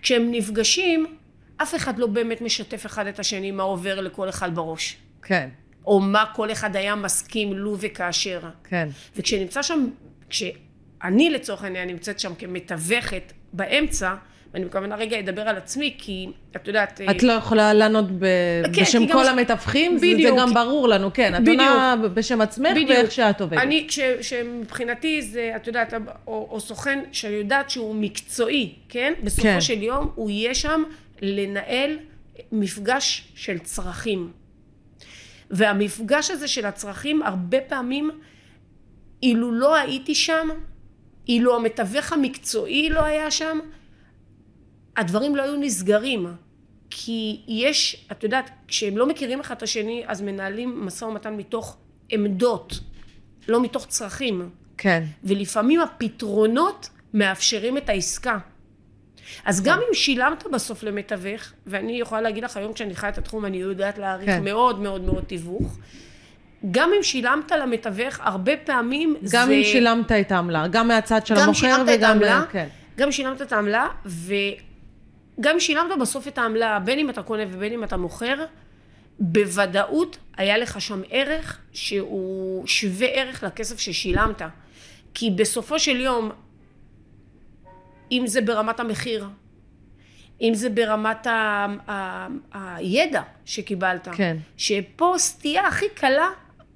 כשהם 0.02 0.32
נפגשים, 0.32 1.18
אף 1.62 1.76
אחד 1.76 2.00
לא 2.00 2.08
באמת 2.08 2.42
משתף 2.42 2.86
אחד 2.86 3.08
את 3.08 3.20
השני 3.20 3.52
מה 3.52 3.64
עובר 3.64 4.02
לכל 4.02 4.30
אחד 4.30 4.56
בראש. 4.56 4.98
כן. 5.24 5.50
או 5.86 6.00
מה 6.00 6.26
כל 6.34 6.52
אחד 6.52 6.76
היה 6.76 6.96
מסכים 6.96 7.54
לו 7.54 7.76
וכאשר. 7.80 8.42
כן. 8.64 8.88
וכשנמצא 9.16 9.62
שם, 9.62 9.88
כשאני 10.30 11.30
לצורך 11.30 11.64
העניין 11.64 11.88
נמצאת 11.88 12.20
שם 12.20 12.36
כמתווכת 12.36 13.34
באמצע, 13.54 14.14
ואני 14.54 14.66
בכוונה 14.66 14.96
רגע 14.96 15.20
אדבר 15.20 15.42
על 15.42 15.58
עצמי, 15.58 15.96
כי 15.98 16.28
את 16.56 16.68
יודעת... 16.68 17.02
את 17.12 17.24
לא 17.24 17.34
יכולה 17.34 17.74
לענות 17.74 18.06
ב... 18.20 18.26
כן, 18.74 18.82
בשם 18.82 19.08
כל 19.08 19.24
גם... 19.28 19.38
המתווכים, 19.38 19.98
בדיוק. 19.98 20.22
זה 20.22 20.42
גם 20.42 20.54
ברור 20.54 20.88
לנו, 20.88 21.14
כן. 21.14 21.36
את 21.36 21.48
עונה 21.48 21.96
בשם 22.14 22.42
עצמך 22.42 22.72
בדיוק. 22.72 22.90
ואיך 22.90 23.12
שאת 23.12 23.42
עובדת. 23.42 23.60
אני, 23.60 23.88
כשמבחינתי 24.20 25.22
זה, 25.22 25.52
את 25.56 25.68
יודעת, 25.68 25.94
או, 26.28 26.48
או 26.52 26.60
סוכן 26.60 27.00
שאני 27.12 27.34
יודעת 27.34 27.70
שהוא 27.70 27.96
מקצועי, 27.96 28.74
כן? 28.90 29.14
בסופו 29.24 29.44
כן. 29.44 29.62
של 29.62 29.84
יום 29.84 30.12
הוא 30.16 30.30
יהיה 30.30 30.56
שם 30.56 30.84
לנהל 31.22 32.00
מפגש 32.52 33.32
של 33.36 33.60
צרכים. 33.60 34.32
והמפגש 35.52 36.32
הזה 36.32 36.48
של 36.48 36.66
הצרכים 36.66 37.24
הרבה 37.24 37.62
פעמים 37.62 38.12
אילו 39.24 39.52
לא 39.52 39.76
הייתי 39.76 40.16
שם, 40.16 40.50
אילו 41.28 41.56
המתווך 41.56 42.14
המקצועי 42.14 42.90
לא 42.90 43.04
היה 43.04 43.32
שם, 43.32 43.60
הדברים 44.98 45.36
לא 45.36 45.42
היו 45.42 45.56
נסגרים. 45.56 46.28
כי 46.90 47.42
יש, 47.48 48.08
את 48.12 48.24
יודעת, 48.24 48.50
כשהם 48.68 48.98
לא 48.98 49.08
מכירים 49.08 49.40
אחד 49.40 49.56
את 49.56 49.64
השני, 49.64 50.04
אז 50.08 50.22
מנהלים 50.22 50.86
משא 50.86 51.06
ומתן 51.06 51.34
מתוך 51.34 51.78
עמדות, 52.10 52.80
לא 53.48 53.62
מתוך 53.62 53.86
צרכים. 53.86 54.50
כן. 54.78 55.04
ולפעמים 55.24 55.82
הפתרונות 55.82 56.90
מאפשרים 57.14 57.78
את 57.78 57.90
העסקה. 57.90 58.38
אז 59.46 59.64
גם 59.64 59.80
אם 59.80 59.94
שילמת 59.94 60.44
בסוף 60.54 60.84
למתווך, 60.84 61.42
ואני 61.68 62.00
יכולה 62.00 62.22
להגיד 62.22 62.44
לך 62.44 62.58
היום 62.58 62.74
כשאני 62.74 62.96
חיה 62.96 63.10
את 63.10 63.18
התחום, 63.18 63.46
אני 63.46 63.58
יודעת 63.58 63.98
להעריך 63.98 64.30
כן. 64.30 64.44
מאוד 64.44 64.80
מאוד 64.80 65.02
מאוד 65.02 65.24
תיווך, 65.24 65.78
גם 66.72 66.90
אם 66.98 67.04
שילמת 67.04 67.52
למתווך, 67.52 68.20
הרבה 68.20 68.58
פעמים 68.58 69.16
גם 69.22 69.28
זה... 69.28 69.38
גם 69.38 69.52
אם 69.52 69.64
שילמת 69.64 70.12
את 70.12 70.32
העמלה, 70.32 70.68
גם 70.68 70.88
מהצד 70.88 71.26
של 71.26 71.38
המוכר 71.38 71.84
וגם... 71.88 72.10
העמלה, 72.10 72.44
כן. 72.52 72.68
גם 72.98 73.12
שילמת 73.12 73.42
את 73.42 73.54
העמלה, 73.54 73.88
וגם 74.06 75.60
שילמת 75.60 76.00
בסוף 76.02 76.28
את 76.28 76.38
העמלה, 76.38 76.80
בין 76.80 77.00
אם 77.00 77.10
אתה 77.10 77.24
קונה 77.24 77.44
ובין 77.52 77.74
אם 77.74 77.84
אתה 77.84 77.98
מוכר, 77.98 78.46
בוודאות 79.20 80.18
היה 80.38 80.58
לך 80.58 80.82
שם 80.82 81.02
ערך 81.10 81.58
שהוא 81.74 82.68
שווה 82.68 83.08
ערך 83.08 83.44
לכסף 83.44 83.80
ששילמת. 83.80 84.42
כי 85.14 85.30
בסופו 85.30 85.80
של 85.80 86.00
יום, 86.00 86.32
אם 88.12 88.28
זה 88.28 88.42
ברמת 88.42 88.80
המחיר, 88.80 89.28
אם 90.42 90.52
זה 90.54 90.70
ברמת 90.70 91.28
ה, 91.28 91.66
ה, 91.88 92.28
הידע 92.76 93.22
שקיבלת. 93.46 94.08
כן. 94.16 94.38
שפה 94.58 95.14
סטייה 95.18 95.68
הכי 95.68 95.86
קלה, 95.96 96.30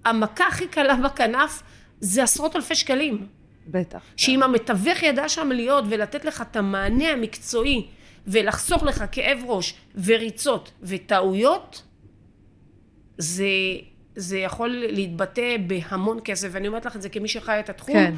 המכה 0.05 0.47
הכי 0.47 0.67
קלה 0.67 0.95
בכנף, 0.95 1.63
זה 1.99 2.23
עשרות 2.23 2.55
אלפי 2.55 2.75
שקלים. 2.75 3.27
בטח. 3.67 3.99
שאם 4.17 4.35
כן. 4.39 4.43
המתווך 4.43 5.03
ידע 5.03 5.29
שם 5.29 5.51
להיות 5.51 5.85
ולתת 5.89 6.25
לך 6.25 6.41
את 6.41 6.55
המענה 6.55 7.09
המקצועי 7.09 7.87
ולחסוך 8.27 8.83
לך 8.83 9.03
כאב 9.11 9.39
ראש 9.45 9.73
וריצות 10.03 10.71
וטעויות, 10.81 11.83
זה, 13.17 13.45
זה 14.15 14.37
יכול 14.37 14.69
להתבטא 14.69 15.55
בהמון 15.67 16.19
כסף, 16.23 16.47
ואני 16.51 16.67
אומרת 16.67 16.85
לך 16.85 16.95
את 16.95 17.01
זה 17.01 17.09
כמי 17.09 17.27
שחי 17.27 17.59
את 17.59 17.69
התחום. 17.69 17.95
כן. 17.95 18.15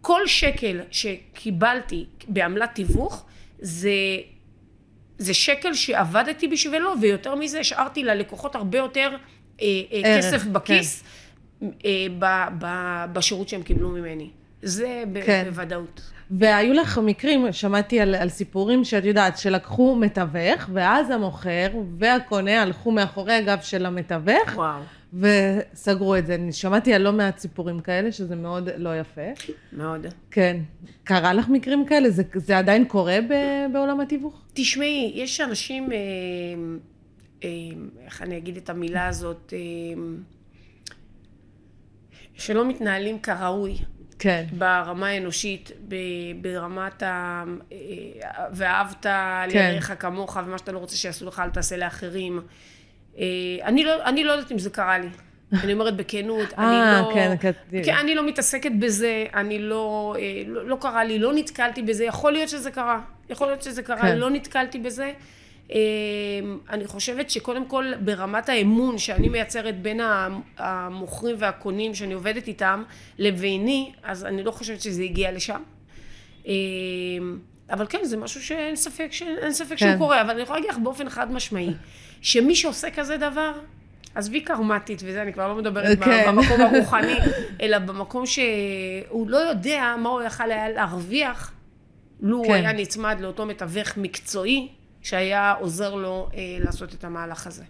כל 0.00 0.26
שקל 0.26 0.80
שקיבלתי 0.90 2.06
בעמלת 2.28 2.70
תיווך 2.74 3.24
זה, 3.58 3.90
זה 5.18 5.34
שקל 5.34 5.74
שעבדתי 5.74 6.48
בשבילו 6.48 6.92
ויותר 7.00 7.34
מזה 7.34 7.60
השארתי 7.60 8.04
ללקוחות 8.04 8.54
הרבה 8.54 8.78
יותר 8.78 9.16
אה, 9.62 9.66
אה, 9.92 10.18
כסף 10.18 10.42
כן. 10.42 10.52
בכיס 10.52 11.02
כן. 11.60 11.66
אה, 11.84 12.06
ב, 12.18 12.24
ב, 12.58 12.66
בשירות 13.12 13.48
שהם 13.48 13.62
קיבלו 13.62 13.90
ממני. 13.90 14.30
זה 14.62 15.04
כן. 15.26 15.44
בוודאות. 15.48 16.00
והיו 16.30 16.72
לך 16.72 16.98
מקרים, 16.98 17.52
שמעתי 17.52 18.00
על, 18.00 18.14
על 18.14 18.28
סיפורים 18.28 18.84
שאת 18.84 19.04
יודעת, 19.04 19.38
שלקחו 19.38 19.96
מתווך, 19.96 20.70
ואז 20.72 21.10
המוכר 21.10 21.68
והקונה 21.98 22.62
הלכו 22.62 22.90
מאחורי 22.90 23.34
הגב 23.34 23.58
של 23.62 23.86
המתווך. 23.86 24.54
וואו. 24.54 24.82
וסגרו 25.12 26.16
את 26.16 26.26
זה. 26.26 26.34
אני 26.34 26.52
שמעתי 26.52 26.94
על 26.94 27.02
לא 27.02 27.12
מעט 27.12 27.38
סיפורים 27.38 27.80
כאלה, 27.80 28.12
שזה 28.12 28.36
מאוד 28.36 28.68
לא 28.76 29.00
יפה. 29.00 29.52
מאוד. 29.72 30.06
כן. 30.30 30.60
קרה 31.04 31.32
לך 31.32 31.48
מקרים 31.48 31.86
כאלה? 31.86 32.10
זה, 32.10 32.22
זה 32.34 32.58
עדיין 32.58 32.84
קורה 32.84 33.18
ב, 33.28 33.32
בעולם 33.72 34.00
התיווך? 34.00 34.42
תשמעי, 34.54 35.12
יש 35.14 35.40
אנשים, 35.40 35.92
אה, 35.92 35.96
אה, 37.44 37.48
איך 38.04 38.22
אני 38.22 38.36
אגיד 38.36 38.56
את 38.56 38.70
המילה 38.70 39.06
הזאת, 39.06 39.52
אה, 39.56 40.02
שלא 42.34 42.68
מתנהלים 42.68 43.18
כראוי. 43.18 43.76
כן. 44.18 44.44
ברמה 44.58 45.06
האנושית, 45.06 45.70
ברמת 46.40 47.02
ה... 47.02 47.44
אה, 47.72 47.78
ואהבת 48.52 49.02
כן. 49.02 49.48
לרעך 49.54 49.92
כמוך, 49.98 50.38
ומה 50.46 50.58
שאתה 50.58 50.72
לא 50.72 50.78
רוצה 50.78 50.96
שיעשו 50.96 51.26
לך, 51.26 51.40
אל 51.40 51.50
תעשה 51.50 51.76
לאחרים. 51.76 52.40
אה, 53.18 53.24
אני 53.62 53.84
לא, 53.84 54.04
אני 54.04 54.24
לא 54.24 54.32
יודעת 54.32 54.52
אם 54.52 54.58
זה 54.58 54.70
קרה 54.70 54.98
לי. 54.98 55.08
אני 55.62 55.72
אומרת 55.72 55.96
בכנות, 55.96 56.52
אה, 56.58 56.98
אני 56.98 57.02
לא... 57.02 57.14
כן, 57.14 57.36
כן. 57.84 57.94
אני 58.00 58.14
לא 58.14 58.26
מתעסקת 58.26 58.72
בזה, 58.78 59.24
אני 59.34 59.58
לא, 59.58 60.16
אה, 60.18 60.42
לא, 60.46 60.68
לא 60.68 60.76
קרה 60.80 61.04
לי, 61.04 61.18
לא 61.18 61.32
נתקלתי 61.34 61.82
בזה, 61.82 62.04
יכול 62.04 62.32
להיות 62.32 62.48
שזה 62.48 62.70
קרה, 62.70 63.00
יכול 63.30 63.46
להיות 63.46 63.62
שזה 63.62 63.82
קרה, 63.82 64.02
כן. 64.02 64.18
לא 64.18 64.30
נתקלתי 64.30 64.78
בזה. 64.78 65.12
אני 66.70 66.86
חושבת 66.86 67.30
שקודם 67.30 67.66
כל 67.66 67.92
ברמת 68.00 68.48
האמון 68.48 68.98
שאני 68.98 69.28
מייצרת 69.28 69.82
בין 69.82 70.00
המוכרים 70.58 71.36
והקונים 71.38 71.94
שאני 71.94 72.14
עובדת 72.14 72.48
איתם 72.48 72.82
לביני, 73.18 73.92
אז 74.02 74.24
אני 74.24 74.42
לא 74.42 74.50
חושבת 74.50 74.80
שזה 74.80 75.02
הגיע 75.02 75.32
לשם. 75.32 75.62
אבל 77.70 77.86
כן, 77.88 77.98
זה 78.04 78.16
משהו 78.16 78.42
שאין 78.42 78.76
ספק, 78.76 79.08
ש... 79.10 79.22
אין 79.22 79.52
ספק 79.52 79.76
כן. 79.78 79.88
שהוא 79.88 79.98
קורה, 79.98 80.20
אבל 80.20 80.30
אני 80.30 80.42
יכולה 80.42 80.58
להגיד 80.58 80.70
לך 80.70 80.78
באופן 80.78 81.08
חד 81.08 81.32
משמעי, 81.32 81.70
שמי 82.20 82.54
שעושה 82.54 82.90
כזה 82.90 83.16
דבר, 83.16 83.52
עזבי 84.14 84.40
קרמטית 84.40 85.02
וזה, 85.04 85.22
אני 85.22 85.32
כבר 85.32 85.48
לא 85.48 85.54
מדברת 85.54 85.98
כן. 86.04 86.24
במקום 86.28 86.60
הרוחני, 86.60 87.16
אלא 87.60 87.78
במקום 87.78 88.26
שהוא 88.26 89.30
לא 89.30 89.36
יודע 89.36 89.94
מה 89.98 90.08
הוא 90.08 90.22
יכל 90.22 90.50
היה 90.50 90.68
להרוויח, 90.68 91.52
לו 92.20 92.36
הוא 92.36 92.46
כן. 92.46 92.52
היה 92.52 92.72
נצמד 92.72 93.16
לאותו 93.20 93.46
מתווך 93.46 93.96
מקצועי, 93.96 94.68
שהיה 95.02 95.52
עוזר 95.52 95.94
לו 95.94 96.28
אה, 96.34 96.40
לעשות 96.64 96.94
את 96.94 97.04
המהלך 97.04 97.46
הזה. 97.46 97.62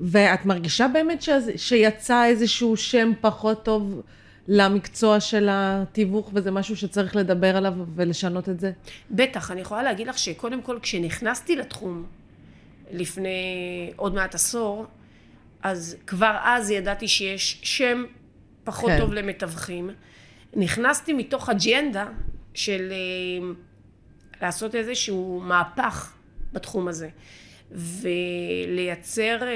ואת 0.00 0.46
מרגישה 0.46 0.88
באמת 0.88 1.22
שזה- 1.22 1.52
שיצא 1.58 2.24
איזשהו 2.24 2.76
שם 2.76 3.12
פחות 3.20 3.64
טוב 3.64 4.02
למקצוע 4.48 5.20
של 5.20 5.48
התיווך, 5.50 6.30
וזה 6.34 6.50
משהו 6.50 6.76
שצריך 6.76 7.16
לדבר 7.16 7.56
עליו 7.56 7.74
ולשנות 7.94 8.48
את 8.48 8.60
זה? 8.60 8.72
בטח, 9.10 9.50
אני 9.50 9.60
יכולה 9.60 9.82
להגיד 9.82 10.06
לך 10.06 10.18
שקודם 10.18 10.62
כל 10.62 10.78
כשנכנסתי 10.82 11.56
לתחום 11.56 12.06
לפני 12.92 13.92
עוד 13.96 14.14
מעט 14.14 14.34
עשור, 14.34 14.86
אז 15.62 15.96
כבר 16.06 16.36
אז 16.42 16.70
ידעתי 16.70 17.08
שיש 17.08 17.60
שם 17.62 18.04
פחות 18.64 18.90
כן. 18.90 18.98
טוב 18.98 19.12
למתווכים. 19.12 19.90
נכנסתי 20.56 21.12
מתוך 21.12 21.48
אג'נדה 21.48 22.06
של 22.54 22.92
אה, 22.92 23.48
לעשות 24.42 24.74
איזשהו 24.74 25.40
מהפך 25.44 26.12
בתחום 26.52 26.88
הזה. 26.88 27.08
ולייצר 27.72 29.42
אה, 29.42 29.48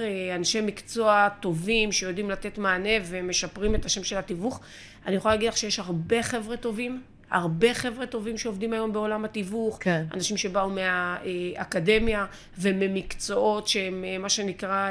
אה, 0.00 0.36
אנשי 0.36 0.60
מקצוע 0.60 1.28
טובים 1.40 1.92
שיודעים 1.92 2.30
לתת 2.30 2.58
מענה 2.58 2.90
ומשפרים 3.06 3.74
את 3.74 3.84
השם 3.84 4.04
של 4.04 4.16
התיווך. 4.16 4.60
אני 5.06 5.16
יכולה 5.16 5.34
להגיד 5.34 5.48
לך 5.48 5.56
שיש 5.56 5.78
הרבה 5.78 6.22
חבר'ה 6.22 6.56
טובים, 6.56 7.02
הרבה 7.30 7.74
חבר'ה 7.74 8.06
טובים 8.06 8.38
שעובדים 8.38 8.72
היום 8.72 8.92
בעולם 8.92 9.24
התיווך, 9.24 9.78
כן. 9.80 10.04
אנשים 10.14 10.36
שבאו 10.36 10.70
מהאקדמיה 10.70 12.26
וממקצועות 12.58 13.68
שהם 13.68 14.04
אה, 14.04 14.18
מה 14.18 14.28
שנקרא 14.28 14.90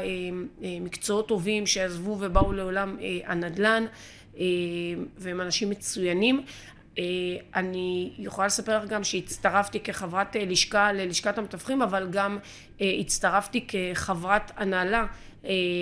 מקצועות 0.61 1.27
טובים 1.27 1.67
שעזבו 1.67 2.17
ובאו 2.19 2.53
לעולם 2.53 2.97
הנדל"ן 3.25 3.85
והם 5.17 5.41
אנשים 5.41 5.69
מצוינים. 5.69 6.45
אה, 6.99 7.03
אני 7.55 8.11
יכולה 8.17 8.47
לספר 8.47 8.83
לך 8.83 8.89
גם 8.89 9.03
שהצטרפתי 9.03 9.79
כחברת 9.79 10.35
אה, 10.35 10.45
לשכה 10.45 10.93
ללשכת 10.93 11.37
המתווכים, 11.37 11.81
אבל 11.81 12.07
גם 12.11 12.37
אה, 12.81 12.91
הצטרפתי 12.99 13.65
כחברת 13.67 14.51
הנהלה 14.57 15.05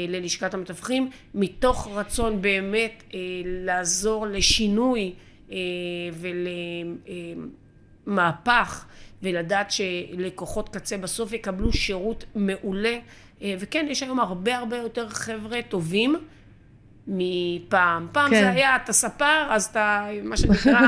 ללשכת 0.07 0.53
המתווכים, 0.53 1.09
מתוך 1.33 1.87
רצון 1.93 2.41
באמת 2.41 3.03
לעזור 3.45 4.27
לשינוי 4.27 5.13
ולמהפך 8.05 8.85
ולדעת 9.21 9.71
שלקוחות 9.71 10.69
קצה 10.69 10.97
בסוף 10.97 11.33
יקבלו 11.33 11.73
שירות 11.73 12.25
מעולה. 12.35 12.97
וכן 13.41 13.85
יש 13.89 14.03
היום 14.03 14.19
הרבה 14.19 14.57
הרבה 14.57 14.77
יותר 14.77 15.09
חבר'ה 15.09 15.61
טובים 15.69 16.15
מפעם. 17.07 18.07
פעם 18.11 18.29
כן. 18.29 18.41
זה 18.41 18.49
היה, 18.49 18.75
אתה 18.75 18.93
ספר, 18.93 19.47
אז 19.49 19.65
אתה, 19.65 20.05
מה 20.23 20.37
שנקרא, 20.37 20.79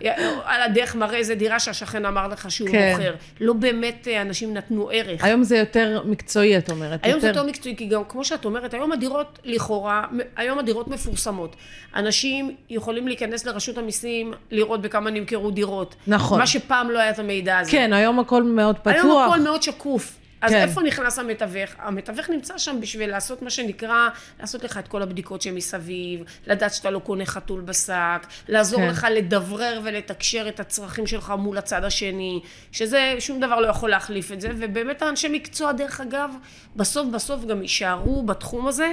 על 0.44 0.62
הדרך 0.62 0.94
מראה 0.94 1.16
איזה 1.16 1.34
דירה 1.34 1.58
שהשכן 1.60 2.04
אמר 2.06 2.28
לך 2.28 2.50
שהוא 2.50 2.68
כן. 2.68 2.90
מוכר. 2.90 3.14
לא 3.40 3.52
באמת 3.52 4.08
אה, 4.08 4.22
אנשים 4.22 4.54
נתנו 4.54 4.90
ערך. 4.92 5.24
היום 5.24 5.42
זה 5.42 5.56
יותר 5.56 6.02
מקצועי, 6.06 6.58
את 6.58 6.70
אומרת. 6.70 7.00
היום 7.02 7.20
זה 7.20 7.28
יותר 7.28 7.42
מקצועי, 7.42 7.76
כי 7.76 7.86
גם 7.86 8.02
כמו 8.08 8.24
שאת 8.24 8.44
אומרת, 8.44 8.74
היום 8.74 8.92
הדירות 8.92 9.38
לכאורה, 9.44 10.04
היום 10.36 10.58
הדירות 10.58 10.88
מפורסמות. 10.88 11.56
אנשים 11.96 12.56
יכולים 12.70 13.08
להיכנס 13.08 13.46
לרשות 13.46 13.78
המיסים, 13.78 14.32
לראות 14.50 14.82
בכמה 14.82 15.10
נמכרו 15.10 15.50
דירות. 15.50 15.94
נכון. 16.06 16.38
מה 16.38 16.46
שפעם 16.46 16.90
לא 16.90 16.98
היה 16.98 17.10
את 17.10 17.18
המידע 17.18 17.58
הזה. 17.58 17.70
כן, 17.70 17.92
היום 17.92 18.20
הכל 18.20 18.42
מאוד 18.42 18.78
פתוח. 18.78 18.94
היום 18.94 19.22
הכל 19.22 19.40
מאוד 19.40 19.62
שקוף. 19.62 20.23
אז 20.44 20.50
כן. 20.50 20.62
איפה 20.62 20.82
נכנס 20.82 21.18
המתווך? 21.18 21.70
המתווך 21.78 22.30
נמצא 22.30 22.58
שם 22.58 22.80
בשביל 22.80 23.10
לעשות 23.10 23.42
מה 23.42 23.50
שנקרא, 23.50 24.08
לעשות 24.40 24.64
לך 24.64 24.78
את 24.78 24.88
כל 24.88 25.02
הבדיקות 25.02 25.42
שמסביב, 25.42 26.24
לדעת 26.46 26.74
שאתה 26.74 26.90
לא 26.90 26.98
קונה 26.98 27.26
חתול 27.26 27.60
בשק, 27.60 28.26
לעזור 28.48 28.80
כן. 28.80 28.88
לך 28.88 29.06
לדברר 29.10 29.80
ולתקשר 29.84 30.48
את 30.48 30.60
הצרכים 30.60 31.06
שלך 31.06 31.32
מול 31.38 31.58
הצד 31.58 31.84
השני, 31.84 32.40
שזה, 32.72 33.14
שום 33.18 33.40
דבר 33.40 33.60
לא 33.60 33.66
יכול 33.66 33.90
להחליף 33.90 34.32
את 34.32 34.40
זה, 34.40 34.48
ובאמת 34.58 35.02
האנשי 35.02 35.28
מקצוע, 35.28 35.72
דרך 35.72 36.00
אגב, 36.00 36.30
בסוף 36.76 37.08
בסוף 37.08 37.44
גם 37.44 37.62
יישארו 37.62 38.22
בתחום 38.22 38.66
הזה. 38.66 38.92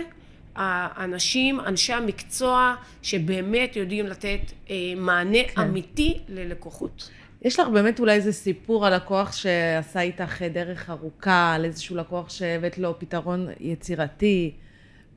האנשים, 0.56 1.60
אנשי 1.60 1.94
המקצוע, 1.94 2.76
שבאמת 3.02 3.76
יודעים 3.76 4.08
לתת 4.08 4.40
אה, 4.70 4.76
מענה. 4.98 5.44
כן. 5.44 5.62
אמיתי 5.62 6.20
ללקוחות. 6.30 7.10
יש 7.42 7.60
לך 7.60 7.68
באמת 7.68 8.00
אולי 8.00 8.14
איזה 8.14 8.32
סיפור 8.32 8.86
על 8.86 8.96
לקוח 8.96 9.32
שעשה 9.32 10.02
איתך 10.02 10.42
דרך 10.42 10.90
ארוכה, 10.90 11.54
על 11.56 11.66
איזשהו 11.66 11.96
לקוח 11.96 12.30
שהבאת 12.30 12.78
לו 12.78 13.00
פתרון 13.00 13.48
יצירתי, 13.60 14.54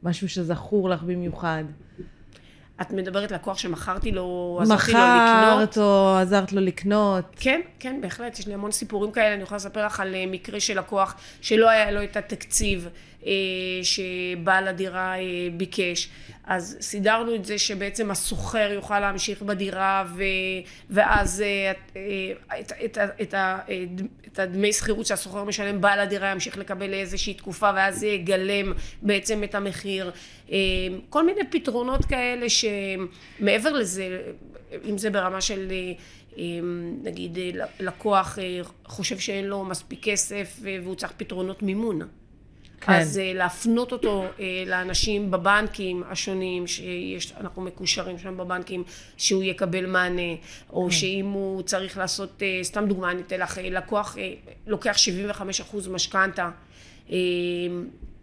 משהו 0.03 0.29
שזכור 0.29 0.89
לך 0.89 1.03
במיוחד. 1.03 1.65
את 2.81 2.91
מדברת 2.91 3.33
לקוח 3.33 3.59
שמכרתי 3.59 4.13
לו, 4.13 4.59
עזרתי 4.63 4.93
לו 4.93 4.99
לקנות. 4.99 5.63
מכרת 5.63 5.79
או 5.79 6.17
עזרת 6.17 6.53
לו 6.53 6.61
לקנות. 6.61 7.25
כן, 7.37 7.61
כן, 7.81 8.01
בהחלט, 8.01 8.39
יש 8.39 8.47
לי 8.47 8.55
המון 8.55 8.71
סיפורים 8.71 9.13
כאלה, 9.13 9.35
אני 9.35 9.43
יכולה 9.43 9.57
לספר 9.57 9.87
לך 9.87 10.01
על 10.01 10.15
אה, 10.15 10.25
מקרה 10.27 10.61
של 10.61 10.79
לקוח 10.79 11.15
שלא 11.41 11.71
היה 11.71 11.91
לו 11.91 12.05
את 12.05 12.17
התקציב 12.17 12.89
שבעל 13.83 14.69
הדירה 14.69 15.19
אה, 15.19 15.49
ביקש, 15.57 16.09
אז 16.45 16.77
סידרנו 16.81 17.35
את 17.35 17.45
זה 17.45 17.59
שבעצם 17.59 18.11
השוכר 18.11 18.71
יוכל 18.73 19.01
להמשיך 19.01 19.43
בדירה 19.43 20.05
ו, 20.17 20.23
ואז 20.91 21.41
אה, 21.41 21.73
אה, 21.97 22.61
את, 22.61 22.73
את, 22.85 22.99
את, 22.99 22.99
את, 23.23 23.35
אה, 23.35 23.59
הדמי 24.37 24.73
שכירות 24.73 25.07
שהשוכר 25.07 25.45
משלם, 25.45 25.81
בעל 25.81 26.01
הדירה 26.01 26.31
ימשיך 26.31 26.59
לקבל 26.59 26.91
לאיזושהי 26.91 27.35
תקופה 27.35 27.71
ואז 27.75 27.99
זה 27.99 28.07
יגלם 28.07 28.73
בעצם 29.03 29.45
את 29.45 29.55
המחיר. 29.55 30.11
אה, 30.53 30.57
כל 31.11 31.27
מיני 31.27 31.41
פתרונות 31.51 32.05
כאלה 32.05 32.47
שמעבר 32.49 33.73
לזה, 33.73 34.21
אם 34.89 34.99
זה 34.99 35.11
ברמה 35.11 35.41
של 35.41 35.73
אה, 36.39 36.43
נגיד 37.03 37.39
אה, 37.39 37.67
לקוח 37.81 38.39
אה, 38.39 38.61
חושב 38.87 39.19
שאין 39.19 39.45
לו 39.45 39.65
מספיק 39.65 39.99
כסף 40.03 40.61
אה, 40.67 40.79
והוא 40.85 40.95
צריך 40.95 41.13
פתרונות 41.17 41.63
מימון. 41.63 42.01
כן. 42.81 42.93
אז 42.93 43.19
אה, 43.19 43.33
להפנות 43.35 43.93
אותו 43.93 44.25
אה, 44.41 44.65
לאנשים 44.67 45.31
בבנקים 45.31 46.03
השונים, 46.11 46.65
שאנחנו 47.19 47.63
מקושרים 47.63 48.19
שם 48.19 48.37
בבנקים, 48.37 48.85
שהוא 49.17 49.43
יקבל 49.43 49.87
מענה, 49.87 50.33
או 50.71 50.91
שאם 50.91 51.27
הוא 51.27 51.63
צריך 51.63 51.99
לעשות, 51.99 52.43
אה, 52.43 52.59
סתם 52.63 52.87
דוגמה, 52.87 53.11
אני 53.11 53.21
אתן 53.21 53.41
לך, 53.41 53.59
לקוח 53.63 54.17
לוקח 54.67 54.97
75% 54.97 55.89
משכנתה, 55.91 56.51
אה, 57.11 57.17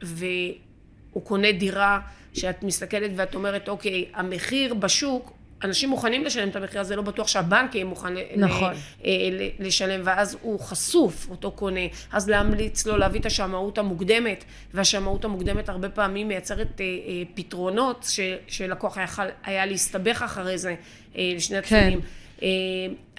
והוא 0.02 1.24
קונה 1.24 1.52
דירה 1.52 2.00
שאת 2.34 2.64
מסתכלת 2.64 3.12
ואת 3.16 3.36
אומרת, 3.36 3.70
אוקיי, 3.70 4.06
המחיר 4.14 4.74
בשוק, 4.74 5.41
אנשים 5.64 5.90
מוכנים 5.90 6.24
לשלם 6.24 6.50
את 6.50 6.56
המחיר 6.56 6.82
הזה, 6.82 6.96
לא 6.96 7.02
בטוח 7.02 7.28
שהבנק 7.28 7.76
יהיה 7.76 7.86
מוכן 7.86 8.14
ל- 8.14 8.20
נכון. 8.38 8.74
אה, 9.06 9.12
ל- 9.32 9.66
לשלם, 9.68 10.02
ואז 10.04 10.38
הוא 10.42 10.60
חשוף, 10.60 11.28
אותו 11.30 11.52
קונה, 11.52 11.80
אז 12.12 12.30
להמליץ 12.30 12.86
לו 12.86 12.98
להביא 12.98 13.20
את 13.20 13.26
השמאות 13.26 13.78
המוקדמת, 13.78 14.44
והשמאות 14.74 15.26
המוקדמת 15.26 15.70
הרבה 15.70 15.90
פעמים 15.90 16.28
מייצרת 16.28 16.82
אה, 16.82 16.86
אה, 16.86 16.92
פתרונות 17.36 18.06
ש- 18.10 18.20
שלקוח 18.48 18.98
היה, 18.98 19.04
יכול- 19.04 19.26
היה 19.44 19.66
להסתבך 19.66 20.22
אחרי 20.26 20.58
זה 20.58 20.76
אה, 21.18 21.32
לשני 21.36 21.58
הצדדים. 21.58 22.00
אה, 22.44 22.48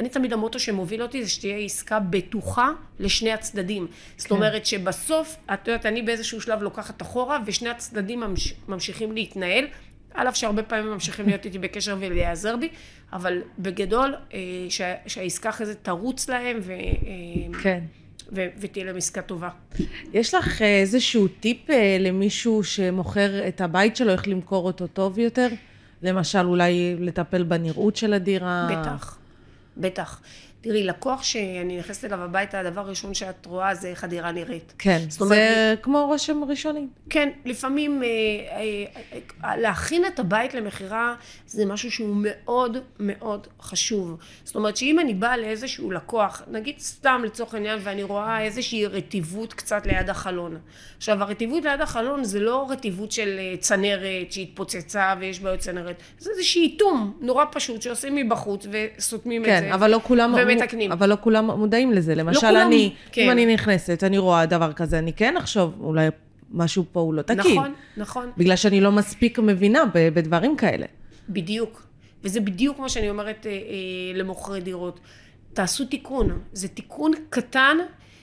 אני 0.01 0.09
תמיד 0.09 0.33
המוטו 0.33 0.59
שמוביל 0.59 1.03
אותי 1.03 1.25
זה 1.25 1.31
שתהיה 1.31 1.57
עסקה 1.57 1.99
בטוחה 2.01 2.71
לשני 3.01 3.33
הצדדים. 3.33 3.87
זאת 4.17 4.29
כן. 4.29 4.35
אומרת 4.35 4.67
שבסוף, 4.67 5.37
את 5.55 5.69
יודעת, 5.69 5.87
אני 5.87 6.03
באיזשהו 6.03 6.41
שלב 6.41 6.63
לוקחת 6.63 7.03
אחורה, 7.03 7.39
ושני 7.47 7.69
הצדדים 7.69 8.21
ממש, 8.21 8.55
ממשיכים 8.69 9.13
להתנהל. 9.13 9.65
על 10.15 10.29
אף 10.29 10.37
שהרבה 10.37 10.63
פעמים 10.63 10.91
ממשיכים 10.91 11.27
להיות 11.27 11.45
איתי 11.45 11.59
בקשר 11.59 11.97
ולהיעזר 12.01 12.57
בי, 12.57 12.69
אבל 13.13 13.43
בגדול, 13.59 14.15
אה, 14.35 14.39
שה, 14.69 14.95
שהעסקה 15.07 15.49
אחרי 15.49 15.67
זה 15.67 15.75
תרוץ 15.75 16.29
להם 16.29 16.59
ו, 16.63 16.73
אה, 16.73 17.61
כן. 17.63 17.81
ו, 18.33 18.47
ותהיה 18.61 18.85
להם 18.85 18.97
עסקה 18.97 19.23
טובה. 19.23 19.49
יש 20.13 20.35
לך 20.35 20.63
אה, 20.63 20.81
איזשהו 20.81 21.29
טיפ 21.29 21.69
למישהו 22.01 22.65
שמוכר 22.65 23.49
את 23.49 23.61
הבית 23.61 23.97
שלו, 23.97 24.13
איך 24.13 24.29
למכור 24.29 24.67
אותו 24.67 24.87
טוב 24.87 25.19
יותר? 25.19 25.49
למשל, 26.03 26.47
אולי 26.47 26.97
לטפל 26.99 27.43
בנראות 27.43 27.97
של 27.97 28.13
הדירה. 28.13 28.69
בטח, 28.71 29.19
בטח. 29.77 30.21
תראי, 30.63 30.85
לקוח 30.85 31.23
שאני 31.23 31.79
נכנסת 31.79 32.05
אליו 32.05 32.19
הביתה, 32.23 32.61
הדבר 32.61 32.81
הראשון 32.81 33.15
שאת 33.15 33.47
רואה 33.47 33.75
זה 33.75 33.89
איך 33.89 34.05
הדירה 34.05 34.33
נראית. 34.33 34.73
כן, 34.79 34.99
זאת 35.09 35.21
אומרת, 35.21 35.39
זה 35.39 35.75
כמו 35.83 36.07
רושם 36.07 36.45
ראשוני. 36.45 36.87
כן, 37.11 37.29
לפעמים 37.45 38.03
אה, 38.03 38.09
אה, 38.09 38.85
אה, 39.45 39.57
להכין 39.57 40.07
את 40.07 40.19
הבית 40.19 40.55
למכירה 40.55 41.15
זה 41.47 41.67
משהו 41.67 41.91
שהוא 41.91 42.17
מאוד 42.19 42.77
מאוד 43.01 43.47
חשוב. 43.61 44.17
זאת 44.45 44.57
אומרת 44.57 44.77
שאם 44.77 44.99
אני 44.99 45.15
באה 45.15 45.37
לאיזשהו 45.37 45.91
לקוח, 45.91 46.43
נגיד 46.51 46.79
סתם 46.79 47.23
לצורך 47.25 47.55
העניין, 47.55 47.79
ואני 47.83 48.03
רואה 48.03 48.41
איזושהי 48.41 48.87
רטיבות 48.87 49.55
קצת 49.55 49.87
ליד 49.87 50.11
החלון. 50.11 50.59
עכשיו, 50.97 51.23
הרטיבות 51.23 51.65
ליד 51.65 51.81
החלון 51.81 52.25
זה 52.25 52.41
לא 52.41 52.67
רטיבות 52.71 53.13
של 53.13 53.39
אה, 53.39 53.57
צנרת 53.57 54.33
שהתפוצצה 54.33 55.15
ויש 55.21 55.41
בעיות 55.41 55.61
צנרת, 55.61 55.97
זה 56.19 56.31
איזשהו 56.31 56.63
איתום 56.63 57.19
נורא 57.21 57.45
פשוט 57.53 57.83
שעושים 57.83 58.15
מבחוץ 58.15 58.67
וסותמים 58.71 59.43
את 59.43 59.47
זה. 59.47 59.61
כן, 59.61 59.73
אבל 59.73 59.91
לא 59.91 60.01
כולם... 60.03 60.35
ומתקנים. 60.61 60.93
אבל 60.93 61.09
לא 61.09 61.17
כולם 61.21 61.51
מודעים 61.51 61.93
לזה. 61.93 62.15
למשל, 62.15 62.41
כולם, 62.41 62.67
אני, 62.67 62.93
כן. 63.13 63.23
אם 63.23 63.31
אני 63.31 63.55
נכנסת, 63.55 64.05
אני 64.05 64.19
רואה 64.19 64.47
דבר 64.47 64.73
כזה, 64.73 64.99
אני 64.99 65.13
כן 65.13 65.37
אחשוב, 65.37 65.75
אולי 65.81 66.09
משהו 66.53 66.85
פה 66.93 67.01
הוא 67.01 67.15
לא 67.15 67.23
תקין. 67.23 67.39
נכון, 67.39 67.73
נכון. 67.97 68.31
בגלל 68.37 68.57
שאני 68.57 68.81
לא 68.81 68.93
מספיק 68.93 69.39
מבינה 69.39 69.83
בדברים 69.95 70.57
כאלה. 70.57 70.87
בדיוק. 71.29 71.83
וזה 72.25 72.41
בדיוק 72.41 72.79
מה 72.79 72.89
שאני 72.89 73.11
אומרת 73.11 73.47
אה, 73.47 73.51
אה, 73.51 73.57
למוכרי 74.15 74.61
דירות. 74.61 75.01
תעשו 75.53 75.85
תיקון. 75.85 76.39
זה 76.53 76.69
תיקון 76.69 77.13
קטן, 77.31 77.77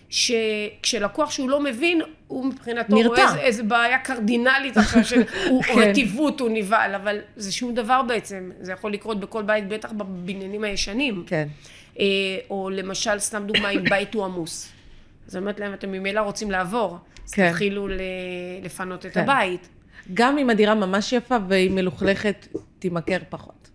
שכשלקוח 0.09 1.31
שהוא 1.31 1.49
לא 1.49 1.63
מבין, 1.63 2.01
הוא 2.27 2.45
מבחינתו 2.45 2.95
נרתע. 2.95 3.07
רואה 3.07 3.23
איזה, 3.23 3.39
איזה 3.39 3.63
בעיה 3.63 3.99
קרדינלית 3.99 4.77
עכשיו 4.77 5.03
של 5.03 5.21
הוא 5.49 5.63
כן. 5.63 5.73
רטיבות, 5.77 6.39
הוא 6.39 6.49
נבהל, 6.53 6.95
אבל 6.95 7.17
זה 7.35 7.51
שום 7.51 7.73
דבר 7.73 8.01
בעצם. 8.07 8.51
זה 8.61 8.71
יכול 8.71 8.93
לקרות 8.93 9.19
בכל 9.19 9.43
בית, 9.43 9.67
בטח 9.67 9.91
בבניינים 9.91 10.63
הישנים. 10.63 11.23
כן. 11.27 11.47
אה, 11.99 12.05
או 12.49 12.69
למשל, 12.69 13.19
סתם 13.19 13.43
דוגמה, 13.47 13.69
אם 13.69 13.83
בית 13.89 14.13
הוא 14.13 14.25
עמוס. 14.25 14.71
אז 15.27 15.35
אני 15.35 15.41
אומרת 15.41 15.59
להם, 15.59 15.73
אתם 15.73 15.91
ממילא 15.91 16.19
רוצים 16.19 16.51
לעבור, 16.51 16.97
אז 17.25 17.31
כן. 17.31 17.51
תתחילו 17.51 17.87
לפנות 18.63 19.05
את 19.05 19.13
כן. 19.13 19.19
הבית. 19.19 19.69
גם 20.13 20.37
אם 20.37 20.49
הדירה 20.49 20.75
ממש 20.75 21.13
יפה 21.13 21.37
והיא 21.47 21.71
מלוכלכת, 21.71 22.47
תימכר 22.79 23.17
פחות. 23.29 23.69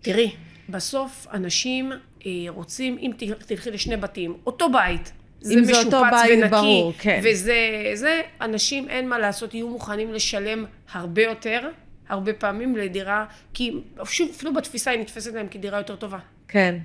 תראי, 0.00 0.30
בסוף 0.68 1.26
אנשים 1.32 1.92
אה, 2.26 2.30
רוצים, 2.48 2.98
אם 2.98 3.10
תלכי 3.46 3.70
לשני 3.70 3.96
בתים, 3.96 4.36
אותו 4.46 4.72
בית, 4.72 5.12
זה 5.40 5.60
משופץ 5.60 5.92
בית, 6.10 6.30
ונקי, 6.30 6.48
ברור, 6.48 6.92
כן. 6.98 7.20
וזה, 7.24 7.56
זה, 7.94 8.20
אנשים 8.40 8.88
אין 8.88 9.08
מה 9.08 9.18
לעשות, 9.18 9.54
יהיו 9.54 9.68
מוכנים 9.68 10.12
לשלם 10.12 10.64
הרבה 10.92 11.22
יותר, 11.22 11.68
הרבה 12.08 12.32
פעמים 12.32 12.76
לדירה, 12.76 13.24
כי 13.54 13.72
שוב, 14.04 14.30
אפילו 14.36 14.54
בתפיסה 14.54 14.90
היא 14.90 15.00
נתפסת 15.00 15.32
להם 15.34 15.48
כדירה 15.48 15.78
יותר 15.78 15.96
טובה. 15.96 16.18
כן. 16.50 16.78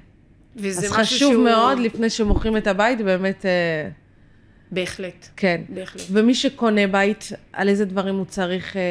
אז 0.67 0.85
חשוב 0.91 1.33
שהוא... 1.33 1.43
מאוד, 1.43 1.79
לפני 1.79 2.09
שמוכרים 2.09 2.57
את 2.57 2.67
הבית, 2.67 3.01
באמת, 3.01 3.45
אה, 3.45 3.89
בהחלט, 4.71 5.27
כן. 5.35 5.61
בהחלט. 5.69 6.01
ומי 6.11 6.35
שקונה 6.35 6.87
בית, 6.87 7.31
על 7.53 7.69
איזה 7.69 7.85
דברים 7.85 8.15
הוא 8.15 8.25
צריך 8.25 8.77
אה, 8.77 8.81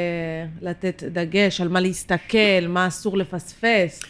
לתת 0.61 1.03
דגש, 1.03 1.61
על 1.61 1.69
מה 1.69 1.81
להסתכל, 1.81 2.67
מה 2.69 2.87
אסור 2.87 3.17
לפספס. 3.19 4.03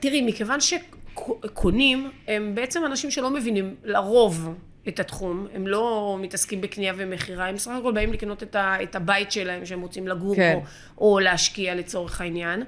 תראי, 0.00 0.22
מכיוון 0.22 0.58
שקונים, 0.60 2.10
הם 2.28 2.54
בעצם 2.54 2.84
אנשים 2.86 3.10
שלא 3.10 3.30
מבינים 3.30 3.74
לרוב 3.84 4.54
את 4.88 5.00
התחום, 5.00 5.46
הם 5.54 5.66
לא 5.66 6.18
מתעסקים 6.20 6.60
בקנייה 6.60 6.92
ומכירה, 6.96 7.46
הם 7.46 7.58
סך 7.58 7.70
הכל 7.70 7.92
באים 7.92 8.12
לקנות 8.12 8.42
את, 8.42 8.56
ה, 8.56 8.82
את 8.82 8.96
הבית 8.96 9.32
שלהם 9.32 9.66
שהם 9.66 9.80
רוצים 9.80 10.08
לגור 10.08 10.36
כן. 10.36 10.58
בו, 10.60 10.66
או 11.04 11.20
להשקיע 11.20 11.74
לצורך 11.74 12.20
העניין. 12.20 12.62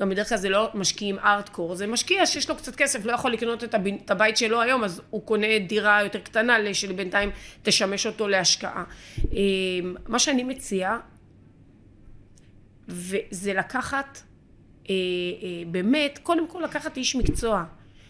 גם 0.00 0.08
בדרך 0.08 0.28
כלל 0.28 0.38
זה 0.38 0.48
לא 0.48 0.70
משקיעים 0.74 1.18
ארטקור, 1.18 1.74
זה 1.74 1.86
משקיע 1.86 2.26
שיש 2.26 2.50
לו 2.50 2.56
קצת 2.56 2.76
כסף, 2.76 3.04
לא 3.04 3.12
יכול 3.12 3.32
לקנות 3.32 3.64
את, 3.64 3.74
הב, 3.74 3.86
את 3.86 4.10
הבית 4.10 4.36
שלו 4.36 4.60
היום, 4.60 4.84
אז 4.84 5.02
הוא 5.10 5.22
קונה 5.26 5.58
דירה 5.66 6.02
יותר 6.02 6.18
קטנה, 6.18 6.74
שבינתיים 6.74 7.30
תשמש 7.62 8.06
אותו 8.06 8.28
להשקעה. 8.28 8.84
אמ, 9.32 9.94
מה 10.08 10.18
שאני 10.18 10.44
מציעה, 10.44 10.98
וזה 12.88 13.54
לקחת, 13.54 14.18
אה, 14.90 14.94
אה, 14.94 15.62
באמת, 15.70 16.18
קודם 16.22 16.48
כל 16.48 16.62
לקחת 16.64 16.96
איש 16.96 17.16
מקצוע. 17.16 17.64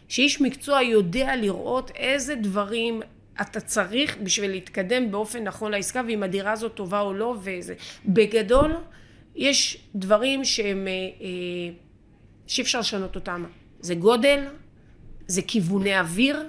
שאיש 0.09 0.41
מקצוע 0.41 0.83
יודע 0.83 1.37
לראות 1.37 1.91
איזה 1.97 2.35
דברים 2.35 3.03
אתה 3.41 3.61
צריך 3.61 4.17
בשביל 4.23 4.51
להתקדם 4.51 5.11
באופן 5.11 5.45
נכון 5.45 5.71
לעסקה, 5.73 6.03
ואם 6.07 6.23
הדירה 6.23 6.53
הזאת 6.53 6.75
טובה 6.75 7.01
או 7.01 7.15
לא, 7.15 7.37
וזה. 7.43 7.75
בגדול, 8.07 8.73
יש 9.41 9.79
דברים 9.95 10.45
שהם, 10.45 10.89
אה, 10.89 10.93
אה, 10.93 11.75
שאי 12.47 12.63
אפשר 12.63 12.81
לשנות 12.81 13.15
אותם. 13.15 13.45
זה 13.81 13.95
גודל, 13.95 14.45
זה 15.27 15.43
כיווני 15.43 15.99
אוויר, 16.01 16.43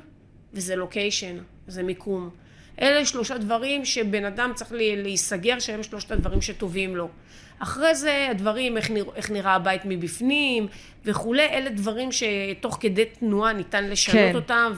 וזה 0.54 0.76
לוקיישן, 0.76 1.38
זה 1.68 1.84
מיקום. 1.84 2.30
אלה 2.82 3.06
שלושה 3.06 3.38
דברים 3.38 3.86
שבן 3.86 4.26
אדם 4.26 4.52
צריך 4.56 4.72
להיסגר 4.72 5.60
שהם 5.60 5.84
שלושת 5.84 6.12
הדברים 6.12 6.42
שטובים 6.42 6.96
לו. 6.96 7.10
אחרי 7.60 7.96
זה 7.96 8.28
הדברים, 8.32 8.78
איך, 8.78 8.92
נרא, 8.92 9.12
איך 9.16 9.32
נראה 9.32 9.56
הבית 9.56 9.82
מבפנים 9.86 10.68
וכולי, 11.06 11.46
אלה 11.46 11.70
דברים 11.70 12.10
שתוך 12.12 12.78
כדי 12.80 13.06
תנועה 13.06 13.54
ניתן 13.54 13.90
לשנות 13.90 14.16
כן. 14.16 14.36
אותם 14.36 14.74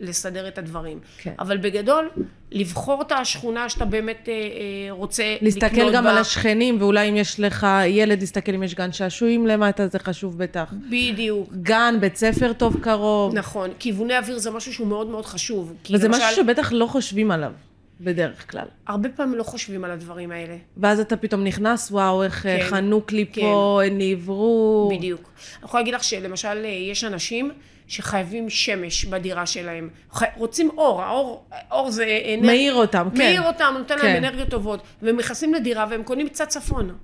ולסדר 0.00 0.48
את 0.48 0.58
הדברים. 0.58 1.00
כן. 1.18 1.32
אבל 1.38 1.56
בגדול, 1.56 2.10
לבחור 2.52 3.02
את 3.02 3.12
השכונה 3.12 3.68
שאתה 3.68 3.84
באמת 3.84 4.28
אה, 4.28 4.32
אה, 4.32 4.90
רוצה 4.90 5.36
להסתכל 5.40 5.66
לקנות 5.66 5.92
גם 5.92 6.04
בה. 6.04 6.10
על 6.10 6.18
השכנים, 6.18 6.76
ואולי 6.80 7.08
אם 7.08 7.16
יש 7.16 7.40
לך 7.40 7.66
ילד, 7.86 8.20
להסתכל 8.20 8.54
אם 8.54 8.62
יש 8.62 8.74
גן 8.74 8.92
שעשועים 8.92 9.46
למטה, 9.46 9.88
זה 9.88 9.98
חשוב 9.98 10.38
בטח. 10.38 10.72
בדיוק. 10.90 11.52
גן, 11.62 11.94
בית 12.00 12.16
ספר 12.16 12.52
טוב 12.52 12.76
קרוב. 12.80 13.34
נכון. 13.34 13.70
כיווני 13.78 14.18
אוויר 14.18 14.38
זה 14.38 14.50
משהו 14.50 14.72
שהוא 14.72 14.86
מאוד 14.86 15.06
מאוד 15.06 15.26
חשוב. 15.26 15.74
וזה 15.90 16.08
למשל, 16.08 16.22
משהו 16.22 16.36
שבטח 16.36 16.72
לא 16.72 16.86
חושבים 16.86 17.30
עליו, 17.30 17.52
בדרך 18.00 18.50
כלל. 18.50 18.66
הרבה 18.86 19.08
פעמים 19.08 19.34
לא 19.34 19.42
חושבים 19.42 19.84
על 19.84 19.90
הדברים 19.90 20.30
האלה. 20.30 20.56
ואז 20.76 21.00
אתה 21.00 21.16
פתאום 21.16 21.44
נכנס, 21.44 21.90
וואו, 21.90 22.22
איך 22.22 22.46
אה, 22.46 22.58
כן, 22.58 22.66
חנוק 22.70 23.12
לי 23.12 23.24
פה, 23.34 23.80
אין 23.84 23.98
לי 23.98 24.14
אוורור. 24.14 24.96
בדיוק. 24.96 25.20
אני 25.56 25.64
יכולה 25.64 25.80
להגיד 25.80 25.94
לך 25.94 26.04
שלמשל 26.04 26.64
אה, 26.64 26.68
יש 26.68 27.04
אנשים 27.04 27.50
שחייבים 27.88 28.50
שמש 28.50 29.04
בדירה 29.04 29.46
שלהם. 29.46 29.88
רוצים 30.36 30.70
אור, 30.76 31.02
האור, 31.02 31.44
אור 31.70 31.90
זה... 31.90 32.18
אנר- 32.38 32.46
מאיר 32.46 32.74
אותם, 32.74 33.08
כן. 33.12 33.18
מאיר 33.18 33.42
אותם, 33.42 33.74
נותן 33.78 33.98
כן. 33.98 34.06
להם 34.06 34.16
אנרגיות 34.24 34.48
טובות. 34.48 34.82
והם 35.02 35.16
נכנסים 35.16 35.54
לדירה 35.54 35.86
והם 35.90 36.02
קונים 36.02 36.28
קצת 36.28 36.48
צפון. 36.48 36.94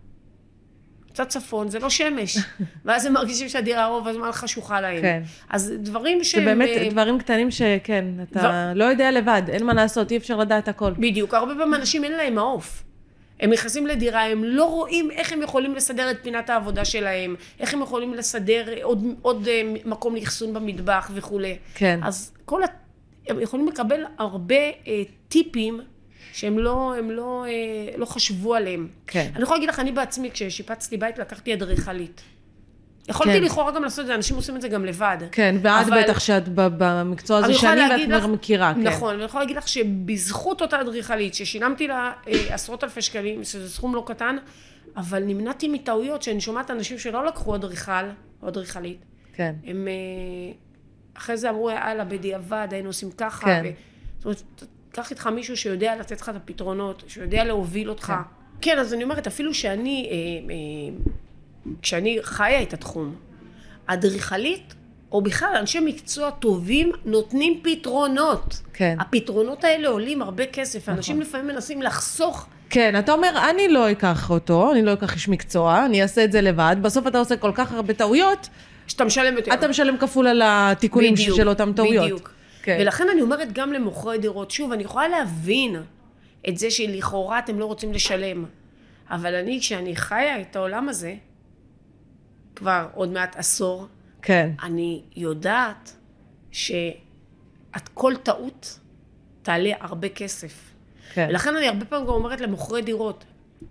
קצת 1.13 1.29
צפון, 1.29 1.69
זה 1.69 1.79
לא 1.79 1.91
שמש. 1.91 2.39
ואז 2.85 3.07
הם 3.07 3.13
מרגישים 3.13 3.49
שהדירה 3.49 3.87
רוב 3.87 4.09
הזמן 4.09 4.33
חשוכה 4.33 4.81
להם. 4.81 5.01
כן. 5.03 5.23
אז 5.51 5.73
דברים 5.79 6.19
זה 6.19 6.25
שהם... 6.25 6.45
באמת 6.45 6.69
אה, 6.69 6.89
דברים 6.91 7.19
קטנים 7.19 7.51
שכן, 7.51 8.05
אתה 8.23 8.41
דבר- 8.41 8.73
לא 8.75 8.85
יודע 8.85 9.11
לבד, 9.11 9.43
אין 9.49 9.65
מה 9.67 9.75
לעשות, 9.75 10.11
אי 10.11 10.17
אפשר 10.17 10.37
לדעת 10.37 10.69
הכל. 10.69 10.93
בדיוק, 10.99 11.35
הרבה 11.35 11.55
פעמים 11.55 11.75
אנשים 11.75 12.05
אין 12.05 12.13
להם 12.13 12.35
מעוף. 12.35 12.83
הם 13.41 13.51
נכנסים 13.51 13.87
לדירה, 13.87 14.25
הם 14.25 14.45
לא 14.45 14.65
רואים 14.65 15.11
איך 15.11 15.33
הם 15.33 15.43
יכולים 15.43 15.75
לסדר 15.75 16.11
את 16.11 16.17
פינת 16.23 16.51
העבודה 16.51 16.85
שלהם, 16.85 17.37
איך 17.61 17.75
הם 17.75 17.83
יכולים 17.83 18.15
לסדר 18.15 18.83
עוד, 18.83 19.05
עוד 19.23 19.49
אה, 19.49 19.63
מקום 19.85 20.17
לאחסון 20.17 20.55
במטבח 20.55 21.11
וכולי. 21.15 21.57
כן. 21.75 22.01
אז 22.03 22.33
כל 22.45 22.63
ה... 22.63 22.67
הם 23.29 23.41
יכולים 23.41 23.69
לקבל 23.69 24.05
הרבה 24.19 24.55
אה, 24.55 25.03
טיפים 25.29 25.81
שהם 26.33 26.59
לא, 26.59 26.95
הם 26.99 27.11
לא, 27.11 27.45
אה, 27.49 27.97
לא 27.97 28.07
חשבו 28.07 28.55
עליהם. 28.55 28.89
כן. 29.07 29.31
אני 29.35 29.43
יכולה 29.43 29.59
להגיד 29.59 29.69
לך, 29.69 29.81
אני 29.81 29.93
בעצמי, 29.93 30.31
כששיפצתי 30.31 30.97
בית, 30.97 31.19
לקחתי 31.19 31.55
אדריכלית. 31.55 32.23
יכולתי 33.09 33.33
כן. 33.39 33.45
לכאורה 33.45 33.73
גם 33.73 33.83
לעשות 33.83 34.01
את 34.03 34.07
זה, 34.07 34.15
אנשים 34.15 34.37
עושים 34.37 34.57
את 34.57 34.61
זה 34.63 34.69
גם 34.69 34.85
לבד. 34.85 35.17
כן, 35.33 35.57
ואת 35.63 35.87
אבל- 35.87 36.03
בטח 36.03 36.21
שאת 36.21 36.43
במקצוע 36.49 37.39
הזה 37.39 37.69
אני 37.73 37.77
להגיד 37.89 38.13
ואת 38.13 38.23
לך- 38.23 38.29
מכירה, 38.29 38.75
כן. 38.75 38.81
נכון, 38.81 39.15
ואני 39.15 39.25
יכולה 39.25 39.43
להגיד 39.43 39.57
לך 39.57 39.69
שבזכות 39.69 40.61
אותה 40.63 40.81
אדריכלית, 40.81 41.35
ששילמתי 41.35 41.87
לה 41.87 42.13
אה, 42.29 42.55
עשרות 42.55 42.85
אלפי 42.85 43.03
שקלים, 43.03 43.45
שזה 43.45 43.71
סכום 43.71 43.95
לא 43.95 44.05
קטן, 44.07 44.37
אבל 44.97 45.23
נמנעתי 45.23 45.69
מטעויות, 45.69 46.23
שאני 46.23 46.41
שומעת 46.41 46.71
אנשים 46.71 46.99
שלא 46.99 47.27
לקחו 47.27 47.55
אדריכל 47.55 47.93
או 48.43 48.49
אדריכלית, 48.49 48.99
כן. 49.35 49.55
הם 49.67 49.89
אה, 49.89 50.53
אחרי 51.17 51.37
זה 51.37 51.51
אמרו, 51.51 51.71
יאללה, 51.71 52.05
בדיעבד 52.05 52.69
היינו 52.71 52.89
עושים 52.89 53.11
ככה. 53.11 53.47
כן. 53.47 53.63
ו... 53.65 53.69
זאת 54.19 54.25
אומרת, 54.25 54.43
קח 54.93 55.11
איתך 55.11 55.27
מישהו 55.27 55.57
שיודע 55.57 55.97
לתת 55.97 56.21
לך 56.21 56.29
את 56.29 56.37
הפתרונות, 56.37 57.03
שיודע 57.09 57.45
להוביל 57.45 57.91
אותך. 57.91 58.07
כן, 58.07 58.15
כן 58.73 58.79
אז 58.79 58.95
אני 58.95 59.05
אומרת, 59.05 59.27
אפילו 59.27 59.55
שאני, 59.55 60.09
אה, 60.11 60.17
אה, 60.55 61.15
כשאני 61.83 62.19
חיה 62.23 62.63
את 62.63 62.73
התחום, 62.73 63.15
אדריכלית, 63.87 64.75
או 65.13 65.23
בכלל 65.23 65.57
אנשי 65.61 65.81
מקצוע 65.81 66.31
טובים, 66.31 66.93
נותנים 67.05 67.61
פתרונות. 67.63 68.63
כן. 68.73 68.97
הפתרונות 69.01 69.65
האלה 69.65 69.89
עולים 69.89 70.23
הרבה 70.23 70.47
כסף, 70.47 70.83
נכון. 70.83 70.95
אנשים 70.95 71.21
לפעמים 71.21 71.47
מנסים 71.47 71.83
לחסוך. 71.83 72.47
כן, 72.71 72.99
אתה 72.99 73.13
אומר, 73.13 73.51
אני 73.51 73.69
לא 73.69 73.91
אקח 73.91 74.31
אותו, 74.31 74.73
אני 74.73 74.83
לא 74.83 74.93
אקח 74.93 75.15
איש 75.15 75.29
מקצוע, 75.29 75.85
אני 75.87 76.03
אעשה 76.03 76.25
את 76.25 76.33
זה 76.33 76.41
לבד, 76.41 76.77
בסוף 76.83 77.07
אתה 77.07 77.19
עושה 77.19 77.37
כל 77.37 77.53
כך 77.55 77.73
הרבה 77.73 77.95
טעויות, 77.95 78.49
שאתה 78.87 79.05
משלם 79.05 79.37
יותר. 79.37 79.55
אתה 79.55 79.69
משלם 79.69 79.99
כפול 79.99 80.27
על 80.27 80.43
התיקונים 80.45 81.15
בדיוק, 81.15 81.37
של 81.37 81.49
אותם 81.49 81.73
טעויות. 81.73 82.05
בדיוק. 82.05 82.35
כן. 82.63 82.77
ולכן 82.81 83.05
אני 83.13 83.23
אומרת 83.23 83.53
גם 83.53 83.73
למוכרי 83.73 84.19
דירות, 84.19 84.51
שוב, 84.51 84.73
אני 84.73 84.83
יכולה 84.83 85.09
להבין 85.09 85.77
את 86.49 86.59
זה 86.59 86.71
שלכאורה 86.71 87.39
אתם 87.39 87.59
לא 87.59 87.65
רוצים 87.65 87.93
לשלם, 87.93 88.45
אבל 89.11 89.35
אני, 89.35 89.61
כשאני 89.61 89.97
חיה 89.97 90.41
את 90.41 90.57
העולם 90.57 90.89
הזה, 90.89 91.15
כבר 92.57 92.89
עוד 92.95 93.09
מעט 93.09 93.37
עשור, 93.37 93.87
כן, 94.23 94.51
אני 94.63 95.03
יודעת 95.17 95.97
שאת 96.51 97.89
כל 97.95 98.15
טעות 98.23 98.79
תעלה 99.43 99.73
הרבה 99.81 100.09
כסף. 100.09 100.71
כן. 101.15 101.27
ולכן 101.31 101.57
אני 101.57 101.69
הרבה 101.69 101.85
פעמים 101.85 102.07
גם 102.07 102.13
אומרת 102.13 102.41
למוכרי 102.41 102.83
דירות, 102.83 103.25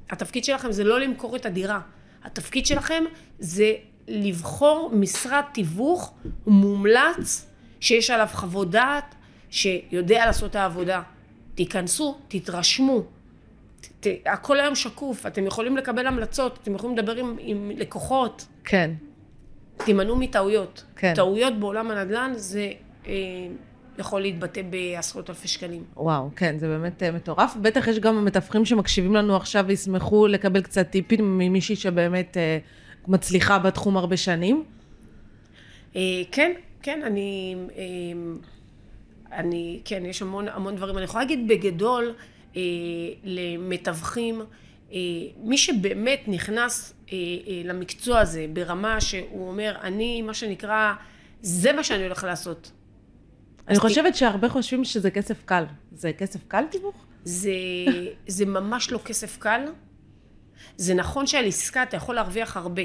התפקיד 0.09 0.43
שלכם 0.43 0.71
זה 0.71 0.83
לא 0.83 0.99
למכור 0.99 1.35
את 1.35 1.45
הדירה, 1.45 1.79
התפקיד 2.23 2.65
שלכם 2.65 3.03
זה 3.39 3.73
לבחור 4.07 4.91
משרד 4.93 5.43
תיווך 5.53 6.13
מומלץ, 6.47 7.45
שיש 7.79 8.09
עליו 8.09 8.27
חוות 8.31 8.71
דעת, 8.71 9.15
שיודע 9.49 10.25
לעשות 10.25 10.51
את 10.51 10.55
העבודה. 10.55 11.01
תיכנסו, 11.55 12.17
תתרשמו. 12.27 13.03
ת, 13.99 14.07
הכל 14.25 14.59
היום 14.59 14.75
שקוף, 14.75 15.25
אתם 15.25 15.45
יכולים 15.45 15.77
לקבל 15.77 16.07
המלצות, 16.07 16.59
אתם 16.63 16.75
יכולים 16.75 16.97
לדבר 16.97 17.15
עם, 17.15 17.35
עם 17.39 17.71
לקוחות, 17.75 18.47
כן, 18.63 18.91
תימנעו 19.77 20.15
מטעויות. 20.15 20.83
כן. 20.95 21.13
טעויות 21.15 21.59
בעולם 21.59 21.91
הנדל"ן 21.91 22.31
זה 22.35 22.71
אה, 23.07 23.13
יכול 23.97 24.21
להתבטא 24.21 24.61
בעשרות 24.69 25.29
אלפי 25.29 25.47
שקלים. 25.47 25.83
וואו, 25.97 26.29
כן, 26.35 26.55
זה 26.59 26.67
באמת 26.67 27.03
אה, 27.03 27.11
מטורף. 27.11 27.55
בטח 27.61 27.87
יש 27.87 27.99
גם 27.99 28.25
מתווכים 28.25 28.65
שמקשיבים 28.65 29.15
לנו 29.15 29.35
עכשיו 29.35 29.65
וישמחו 29.67 30.27
לקבל 30.27 30.61
קצת 30.61 30.89
טיפים 30.89 31.37
ממישהי 31.37 31.75
שבאמת 31.75 32.37
אה, 32.37 32.57
מצליחה 33.07 33.59
בתחום 33.59 33.97
הרבה 33.97 34.17
שנים. 34.17 34.63
אה, 35.95 36.01
כן, 36.31 36.51
כן, 36.81 37.01
אני, 37.03 37.55
אה, 37.77 37.83
אני, 39.37 39.81
כן, 39.85 40.05
יש 40.05 40.21
המון, 40.21 40.47
המון 40.47 40.75
דברים. 40.75 40.97
אני 40.97 41.05
יכולה 41.05 41.23
להגיד 41.23 41.47
בגדול 41.47 42.13
למתווכים, 43.23 44.41
אה, 44.93 44.97
מי 45.37 45.57
שבאמת 45.57 46.19
נכנס 46.27 46.93
אה, 47.11 47.17
אה, 47.47 47.61
למקצוע 47.65 48.19
הזה 48.19 48.45
ברמה 48.53 49.01
שהוא 49.01 49.47
אומר, 49.47 49.75
אני, 49.81 50.21
מה 50.21 50.33
שנקרא, 50.33 50.93
זה 51.41 51.73
מה 51.73 51.83
שאני 51.83 52.03
הולך 52.03 52.23
לעשות. 52.23 52.71
אני 53.67 53.79
חושבת 53.79 54.15
שהרבה 54.15 54.49
חושבים 54.49 54.83
שזה 54.83 55.11
כסף 55.11 55.43
קל. 55.45 55.63
זה 55.91 56.11
כסף 56.13 56.39
קל 56.47 56.63
תיווך? 56.71 56.95
זה, 57.23 57.51
זה 58.27 58.45
ממש 58.45 58.91
לא 58.91 58.99
כסף 59.05 59.37
קל. 59.37 59.65
זה 60.77 60.93
נכון 60.93 61.27
שעל 61.27 61.45
עסקה 61.45 61.83
אתה 61.83 61.97
יכול 61.97 62.15
להרוויח 62.15 62.57
הרבה, 62.57 62.81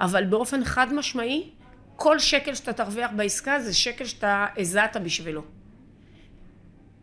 אבל 0.00 0.24
באופן 0.24 0.64
חד 0.64 0.92
משמעי, 0.92 1.50
כל 1.96 2.18
שקל 2.18 2.54
שאתה 2.54 2.72
תרוויח 2.72 3.10
בעסקה 3.16 3.60
זה 3.60 3.74
שקל 3.74 4.04
שאתה 4.04 4.46
הזעת 4.56 4.96
בשבילו. 4.96 5.42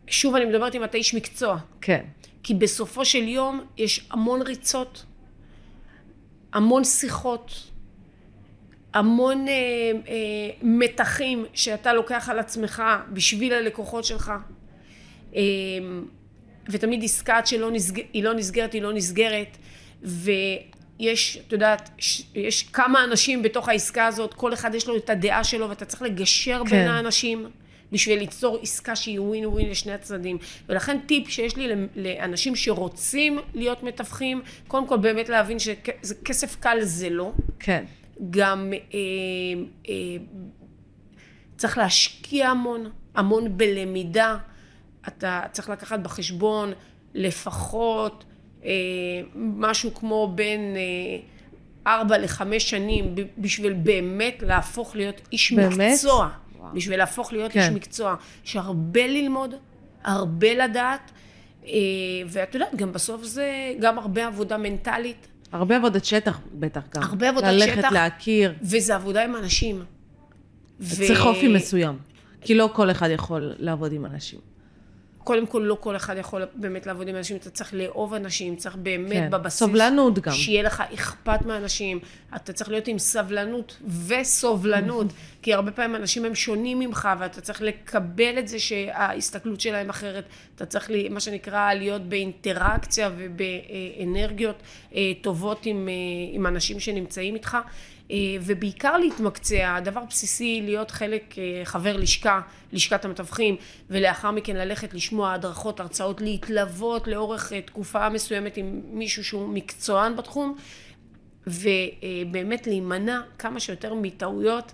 שוב 0.06 0.34
אני 0.34 0.44
מדברת 0.44 0.74
אם 0.74 0.84
אתה 0.84 0.96
איש 0.96 1.14
מקצוע, 1.14 1.58
כן, 1.80 2.04
כי 2.42 2.54
בסופו 2.54 3.04
של 3.04 3.28
יום 3.28 3.64
יש 3.76 4.06
המון 4.10 4.42
ריצות, 4.42 5.04
המון 6.52 6.84
שיחות, 6.84 7.70
המון 8.94 9.48
אה, 9.48 9.52
אה, 10.08 10.14
מתחים 10.62 11.44
שאתה 11.54 11.92
לוקח 11.92 12.28
על 12.28 12.38
עצמך 12.38 12.82
בשביל 13.12 13.52
הלקוחות 13.52 14.04
שלך. 14.04 14.32
אה, 15.36 15.40
ותמיד 16.68 17.04
עסקה 17.04 17.36
עד 17.36 17.46
שלא 17.46 17.70
נסג... 17.70 18.00
לא 18.14 18.34
נסגרת, 18.34 18.72
היא 18.72 18.82
לא 18.82 18.92
נסגרת. 18.92 19.56
ויש, 20.02 21.38
את 21.46 21.52
יודעת, 21.52 21.90
ש- 21.98 22.22
יש 22.34 22.62
כמה 22.62 23.04
אנשים 23.04 23.42
בתוך 23.42 23.68
העסקה 23.68 24.06
הזאת, 24.06 24.34
כל 24.34 24.52
אחד 24.52 24.74
יש 24.74 24.86
לו 24.88 24.96
את 24.96 25.10
הדעה 25.10 25.44
שלו, 25.44 25.68
ואתה 25.68 25.84
צריך 25.84 26.02
לגשר 26.02 26.62
כן. 26.64 26.70
בין 26.70 26.88
האנשים. 26.88 27.50
בשביל 27.92 28.18
ליצור 28.18 28.58
עסקה 28.62 28.96
שהיא 28.96 29.20
ווין 29.20 29.46
ווין 29.46 29.70
לשני 29.70 29.92
הצדדים. 29.92 30.38
ולכן 30.68 30.98
טיפ 31.06 31.28
שיש 31.28 31.56
לי 31.56 31.68
לאנשים 31.96 32.56
שרוצים 32.56 33.38
להיות 33.54 33.82
מתווכים, 33.82 34.42
קודם 34.68 34.86
כל 34.86 34.96
באמת 34.96 35.28
להבין 35.28 35.58
שכסף 35.58 36.56
קל 36.60 36.78
זה 36.82 37.10
לא. 37.10 37.32
כן, 37.58 37.84
גם 38.30 38.72
אה, 38.72 38.98
אה, 39.88 39.94
צריך 41.56 41.78
להשקיע 41.78 42.48
המון, 42.48 42.90
המון 43.14 43.58
בלמידה. 43.58 44.36
אתה 45.08 45.42
צריך 45.52 45.68
לקחת 45.68 46.00
בחשבון 46.00 46.72
לפחות 47.14 48.24
אה, 48.64 48.70
משהו 49.34 49.94
כמו 49.94 50.32
בין 50.34 50.76
אה, 50.76 51.92
ארבע 51.92 52.18
לחמש 52.18 52.70
שנים 52.70 53.14
בשביל 53.38 53.72
באמת 53.72 54.42
להפוך 54.42 54.96
להיות 54.96 55.20
איש 55.32 55.52
באמת? 55.52 55.78
מקצוע. 55.78 56.28
וואו. 56.62 56.74
בשביל 56.74 56.98
להפוך 56.98 57.32
להיות 57.32 57.52
כן. 57.52 57.60
איש 57.60 57.68
מקצוע. 57.68 58.14
יש 58.44 58.56
הרבה 58.56 59.06
ללמוד, 59.06 59.54
הרבה 60.04 60.54
לדעת, 60.54 61.10
אה, 61.66 61.70
ואת 62.26 62.54
יודעת, 62.54 62.74
גם 62.76 62.92
בסוף 62.92 63.24
זה 63.24 63.74
גם 63.80 63.98
הרבה 63.98 64.26
עבודה 64.26 64.56
מנטלית. 64.56 65.26
הרבה 65.52 65.76
עבודת 65.76 66.04
שטח 66.04 66.40
בטח 66.54 66.82
גם. 66.94 67.02
הרבה 67.02 67.28
עבודת 67.28 67.46
ללכת 67.46 67.78
שטח. 67.78 67.92
להכיר. 67.92 68.54
וזה 68.62 68.94
עבודה 68.94 69.24
עם 69.24 69.36
אנשים. 69.36 69.82
ו- 70.80 71.06
צריך 71.06 71.26
אופי 71.26 71.48
מסוים. 71.48 71.98
כי 72.40 72.54
לא 72.54 72.70
כל 72.72 72.90
אחד 72.90 73.08
יכול 73.10 73.52
לעבוד 73.58 73.92
עם 73.92 74.06
אנשים. 74.06 74.40
קודם 75.24 75.46
כל, 75.46 75.58
לא 75.58 75.76
כל 75.80 75.96
אחד 75.96 76.16
יכול 76.18 76.42
באמת 76.54 76.86
לעבוד 76.86 77.08
עם 77.08 77.16
אנשים, 77.16 77.36
אתה 77.36 77.50
צריך 77.50 77.74
לאהוב 77.74 78.14
אנשים, 78.14 78.56
צריך 78.56 78.76
באמת 78.76 79.12
כן. 79.12 79.30
בבסיס... 79.30 79.58
סובלנות 79.58 80.18
גם. 80.18 80.32
שיהיה 80.32 80.62
לך 80.62 80.82
אכפת 80.94 81.46
מאנשים, 81.46 81.98
אתה 82.36 82.52
צריך 82.52 82.70
להיות 82.70 82.88
עם 82.88 82.98
סבלנות 82.98 83.76
וסובלנות, 84.06 85.06
כי 85.42 85.54
הרבה 85.54 85.70
פעמים 85.70 85.96
אנשים 85.96 86.24
הם 86.24 86.34
שונים 86.34 86.78
ממך, 86.78 87.08
ואתה 87.18 87.40
צריך 87.40 87.62
לקבל 87.62 88.38
את 88.38 88.48
זה 88.48 88.58
שההסתכלות 88.58 89.60
שלהם 89.60 89.90
אחרת, 89.90 90.24
אתה 90.54 90.66
צריך, 90.66 90.90
לי- 90.90 91.08
מה 91.08 91.20
שנקרא, 91.20 91.74
להיות 91.74 92.02
באינטראקציה 92.02 93.10
ובאנרגיות 93.16 94.56
אה, 94.94 95.12
טובות 95.20 95.66
עם, 95.66 95.88
אה, 95.88 95.92
עם 96.34 96.46
אנשים 96.46 96.80
שנמצאים 96.80 97.34
איתך. 97.34 97.56
אה, 98.10 98.16
ובעיקר 98.40 98.96
להתמקצע, 98.96 99.80
דבר 99.80 100.04
בסיסי 100.10 100.60
להיות 100.64 100.90
חלק, 100.90 101.34
אה, 101.38 101.64
חבר 101.64 101.96
לשכה, 101.96 102.40
לשכת 102.72 103.04
המתווכים, 103.04 103.56
ולאחר 103.90 104.30
מכן 104.30 104.56
ללכת 104.56 104.94
לשמוע 104.94 105.32
הדרכות, 105.32 105.80
הרצאות, 105.80 106.20
להתלוות 106.20 107.08
לאורך 107.08 107.52
אה, 107.52 107.62
תקופה 107.62 108.08
מסוימת 108.08 108.56
עם 108.56 108.80
מישהו 108.92 109.24
שהוא 109.24 109.48
מקצוען 109.48 110.16
בתחום, 110.16 110.56
ובאמת 111.46 112.66
להימנע 112.66 113.20
כמה 113.38 113.60
שיותר 113.60 113.94
מטעויות 113.94 114.72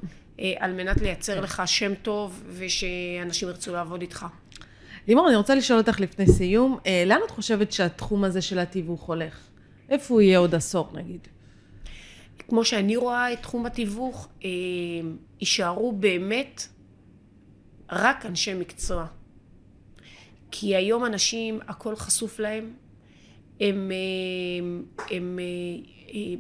על 0.59 0.73
מנת 0.73 1.01
לייצר 1.01 1.41
לך 1.41 1.63
שם 1.67 1.95
טוב 1.95 2.43
ושאנשים 2.49 3.49
ירצו 3.49 3.73
לעבוד 3.73 4.01
איתך. 4.01 4.27
לימור, 5.09 5.29
אני 5.29 5.37
רוצה 5.37 5.55
לשאול 5.55 5.79
אותך 5.79 6.01
לפני 6.01 6.27
סיום, 6.27 6.79
לאן 7.07 7.21
את 7.27 7.31
חושבת 7.31 7.73
שהתחום 7.73 8.25
הזה 8.25 8.43
של 8.43 8.59
התיווך 8.59 9.03
הולך? 9.03 9.39
איפה 9.89 10.15
הוא 10.15 10.21
יהיה 10.21 10.39
עוד 10.39 10.55
עשור 10.55 10.89
נגיד? 10.95 11.29
כמו 12.49 12.65
שאני 12.65 12.97
רואה 12.97 13.33
את 13.33 13.43
תחום 13.43 13.67
התיווך, 13.67 14.29
אה, 14.45 14.49
יישארו 15.41 15.93
באמת 15.93 16.63
רק 17.93 18.27
אנשי 18.27 18.55
מקצוע. 18.55 19.07
כי 20.51 20.77
היום 20.77 21.05
אנשים, 21.05 21.61
הכל 21.69 21.97
חשוף 21.97 22.39
להם, 22.39 22.73
הם, 23.61 23.93
אה, 23.93 25.07
הם 25.17 25.39
אה, 25.39 25.45
אה, 26.15 26.35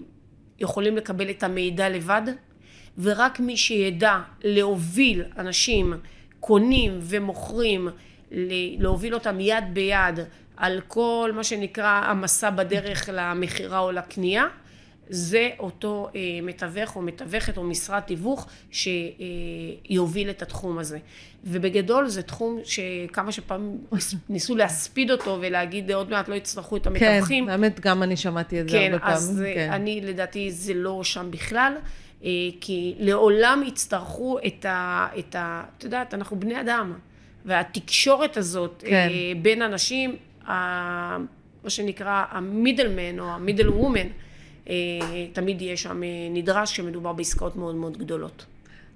יכולים 0.58 0.96
לקבל 0.96 1.30
את 1.30 1.42
המידע 1.42 1.88
לבד, 1.88 2.22
ורק 2.98 3.40
מי 3.40 3.56
שידע 3.56 4.18
להוביל 4.44 5.24
אנשים 5.38 5.94
קונים 6.40 6.98
ומוכרים, 7.02 7.88
להוביל 8.78 9.14
אותם 9.14 9.40
יד 9.40 9.64
ביד 9.72 10.18
על 10.56 10.80
כל 10.88 11.30
מה 11.34 11.44
שנקרא 11.44 12.04
המסע 12.04 12.50
בדרך 12.50 13.08
למכירה 13.12 13.78
או 13.78 13.92
לקנייה, 13.92 14.46
זה 15.10 15.50
אותו 15.58 16.08
אה, 16.14 16.20
מתווך 16.42 16.96
או 16.96 17.02
מתווכת 17.02 17.56
או 17.56 17.64
משרד 17.64 18.00
תיווך 18.00 18.46
שיוביל 18.70 20.30
את 20.30 20.42
התחום 20.42 20.78
הזה. 20.78 20.98
ובגדול 21.44 22.08
זה 22.08 22.22
תחום 22.22 22.58
שכמה 22.64 23.32
שפעמים 23.32 23.78
ניסו 24.28 24.56
להספיד 24.56 25.10
אותו 25.10 25.38
ולהגיד 25.40 25.90
עוד 25.90 26.10
מעט 26.10 26.28
לא 26.28 26.34
יצטרכו 26.34 26.76
את 26.76 26.84
כן, 26.84 26.90
המתווכים. 26.90 27.48
האמת, 27.48 27.80
גם 27.80 28.02
אני 28.02 28.16
שמעתי 28.16 28.60
את 28.60 28.68
זה 28.68 28.78
כן, 28.78 28.92
הרבה 28.92 28.98
פעמים. 28.98 29.16
אז 29.16 29.42
אה, 29.46 29.54
כן. 29.54 29.72
אני 29.72 30.00
לדעתי 30.00 30.50
זה 30.50 30.74
לא 30.74 31.04
שם 31.04 31.30
בכלל, 31.30 31.72
אה, 32.24 32.28
כי 32.60 32.94
לעולם 32.98 33.62
יצטרכו 33.66 34.38
את 34.46 34.64
ה... 34.64 35.08
את 35.18 35.34
ה 35.34 35.64
את 35.78 35.84
יודעת, 35.84 36.14
אנחנו 36.14 36.40
בני 36.40 36.60
אדם, 36.60 36.92
והתקשורת 37.44 38.36
הזאת 38.36 38.84
כן. 38.86 39.08
אה, 39.10 39.32
בין 39.42 39.62
אנשים, 39.62 40.16
ה- 40.48 41.16
מה 41.64 41.70
שנקרא 41.70 42.24
המידלמן 42.30 43.18
או 43.18 43.24
המידל 43.24 43.68
וומן, 43.68 43.98
אה, 43.98 44.06
תמיד 45.32 45.62
יהיה 45.62 45.76
שם 45.76 46.02
אה, 46.02 46.08
נדרש 46.30 46.72
כשמדובר 46.72 47.12
בעסקאות 47.12 47.56
מאוד 47.56 47.74
מאוד 47.74 47.98
גדולות. 47.98 48.46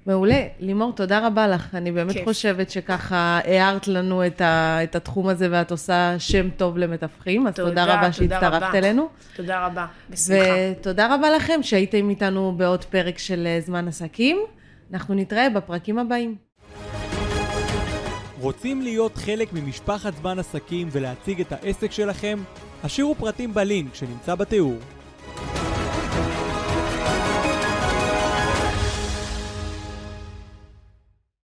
מעולה. 0.07 0.47
לימור, 0.61 0.93
תודה 0.93 1.27
רבה 1.27 1.49
לך. 1.49 1.75
אני 1.75 1.93
באמת 1.93 2.13
כיף. 2.13 2.25
חושבת 2.25 2.71
שככה 2.71 3.41
הערת 3.45 3.89
לנו 3.89 4.27
את, 4.27 4.41
ה, 4.41 4.79
את 4.85 4.97
התחום 4.97 5.29
הזה 5.29 5.49
ואת 5.51 5.71
עושה 5.71 6.15
שם 6.19 6.51
טוב 6.51 6.79
למתווכים, 6.79 7.47
אז 7.47 7.55
תודה, 7.55 7.69
תודה, 7.69 7.85
רבה 7.85 8.13
שהצטרפת 8.13 8.45
רבה. 8.45 8.79
אלינו. 8.79 9.09
תודה 9.37 9.67
רבה, 9.67 9.87
בשמחה. 10.11 10.39
ותודה 10.81 11.15
רבה 11.15 11.31
לכם 11.31 11.63
שהייתם 11.63 12.11
איתנו 12.11 12.55
בעוד 12.57 12.85
פרק 12.85 13.19
של 13.19 13.47
אה, 13.47 13.61
זמן 13.61 13.89
עסקים. 13.89 14.39
אנחנו 14.93 15.15
נתראה 15.15 15.51
בפרקים 15.51 15.99
הבאים. 15.99 16.37
רוצים 18.41 18.83
להיות 18.83 19.17
חלק 19.17 19.53
ממשפחת 19.53 20.15
זמן 20.17 20.39
עסקים 20.39 20.89
ולהציג 20.93 21.41
את 21.41 21.53
העסק 21.53 21.93
שלכם? 21.93 22.39
השאירו 22.85 23.15
פרטים 23.15 23.55
בלינק 23.55 23.95
שנמצא 23.95 24.35
בתיאור. 24.35 24.79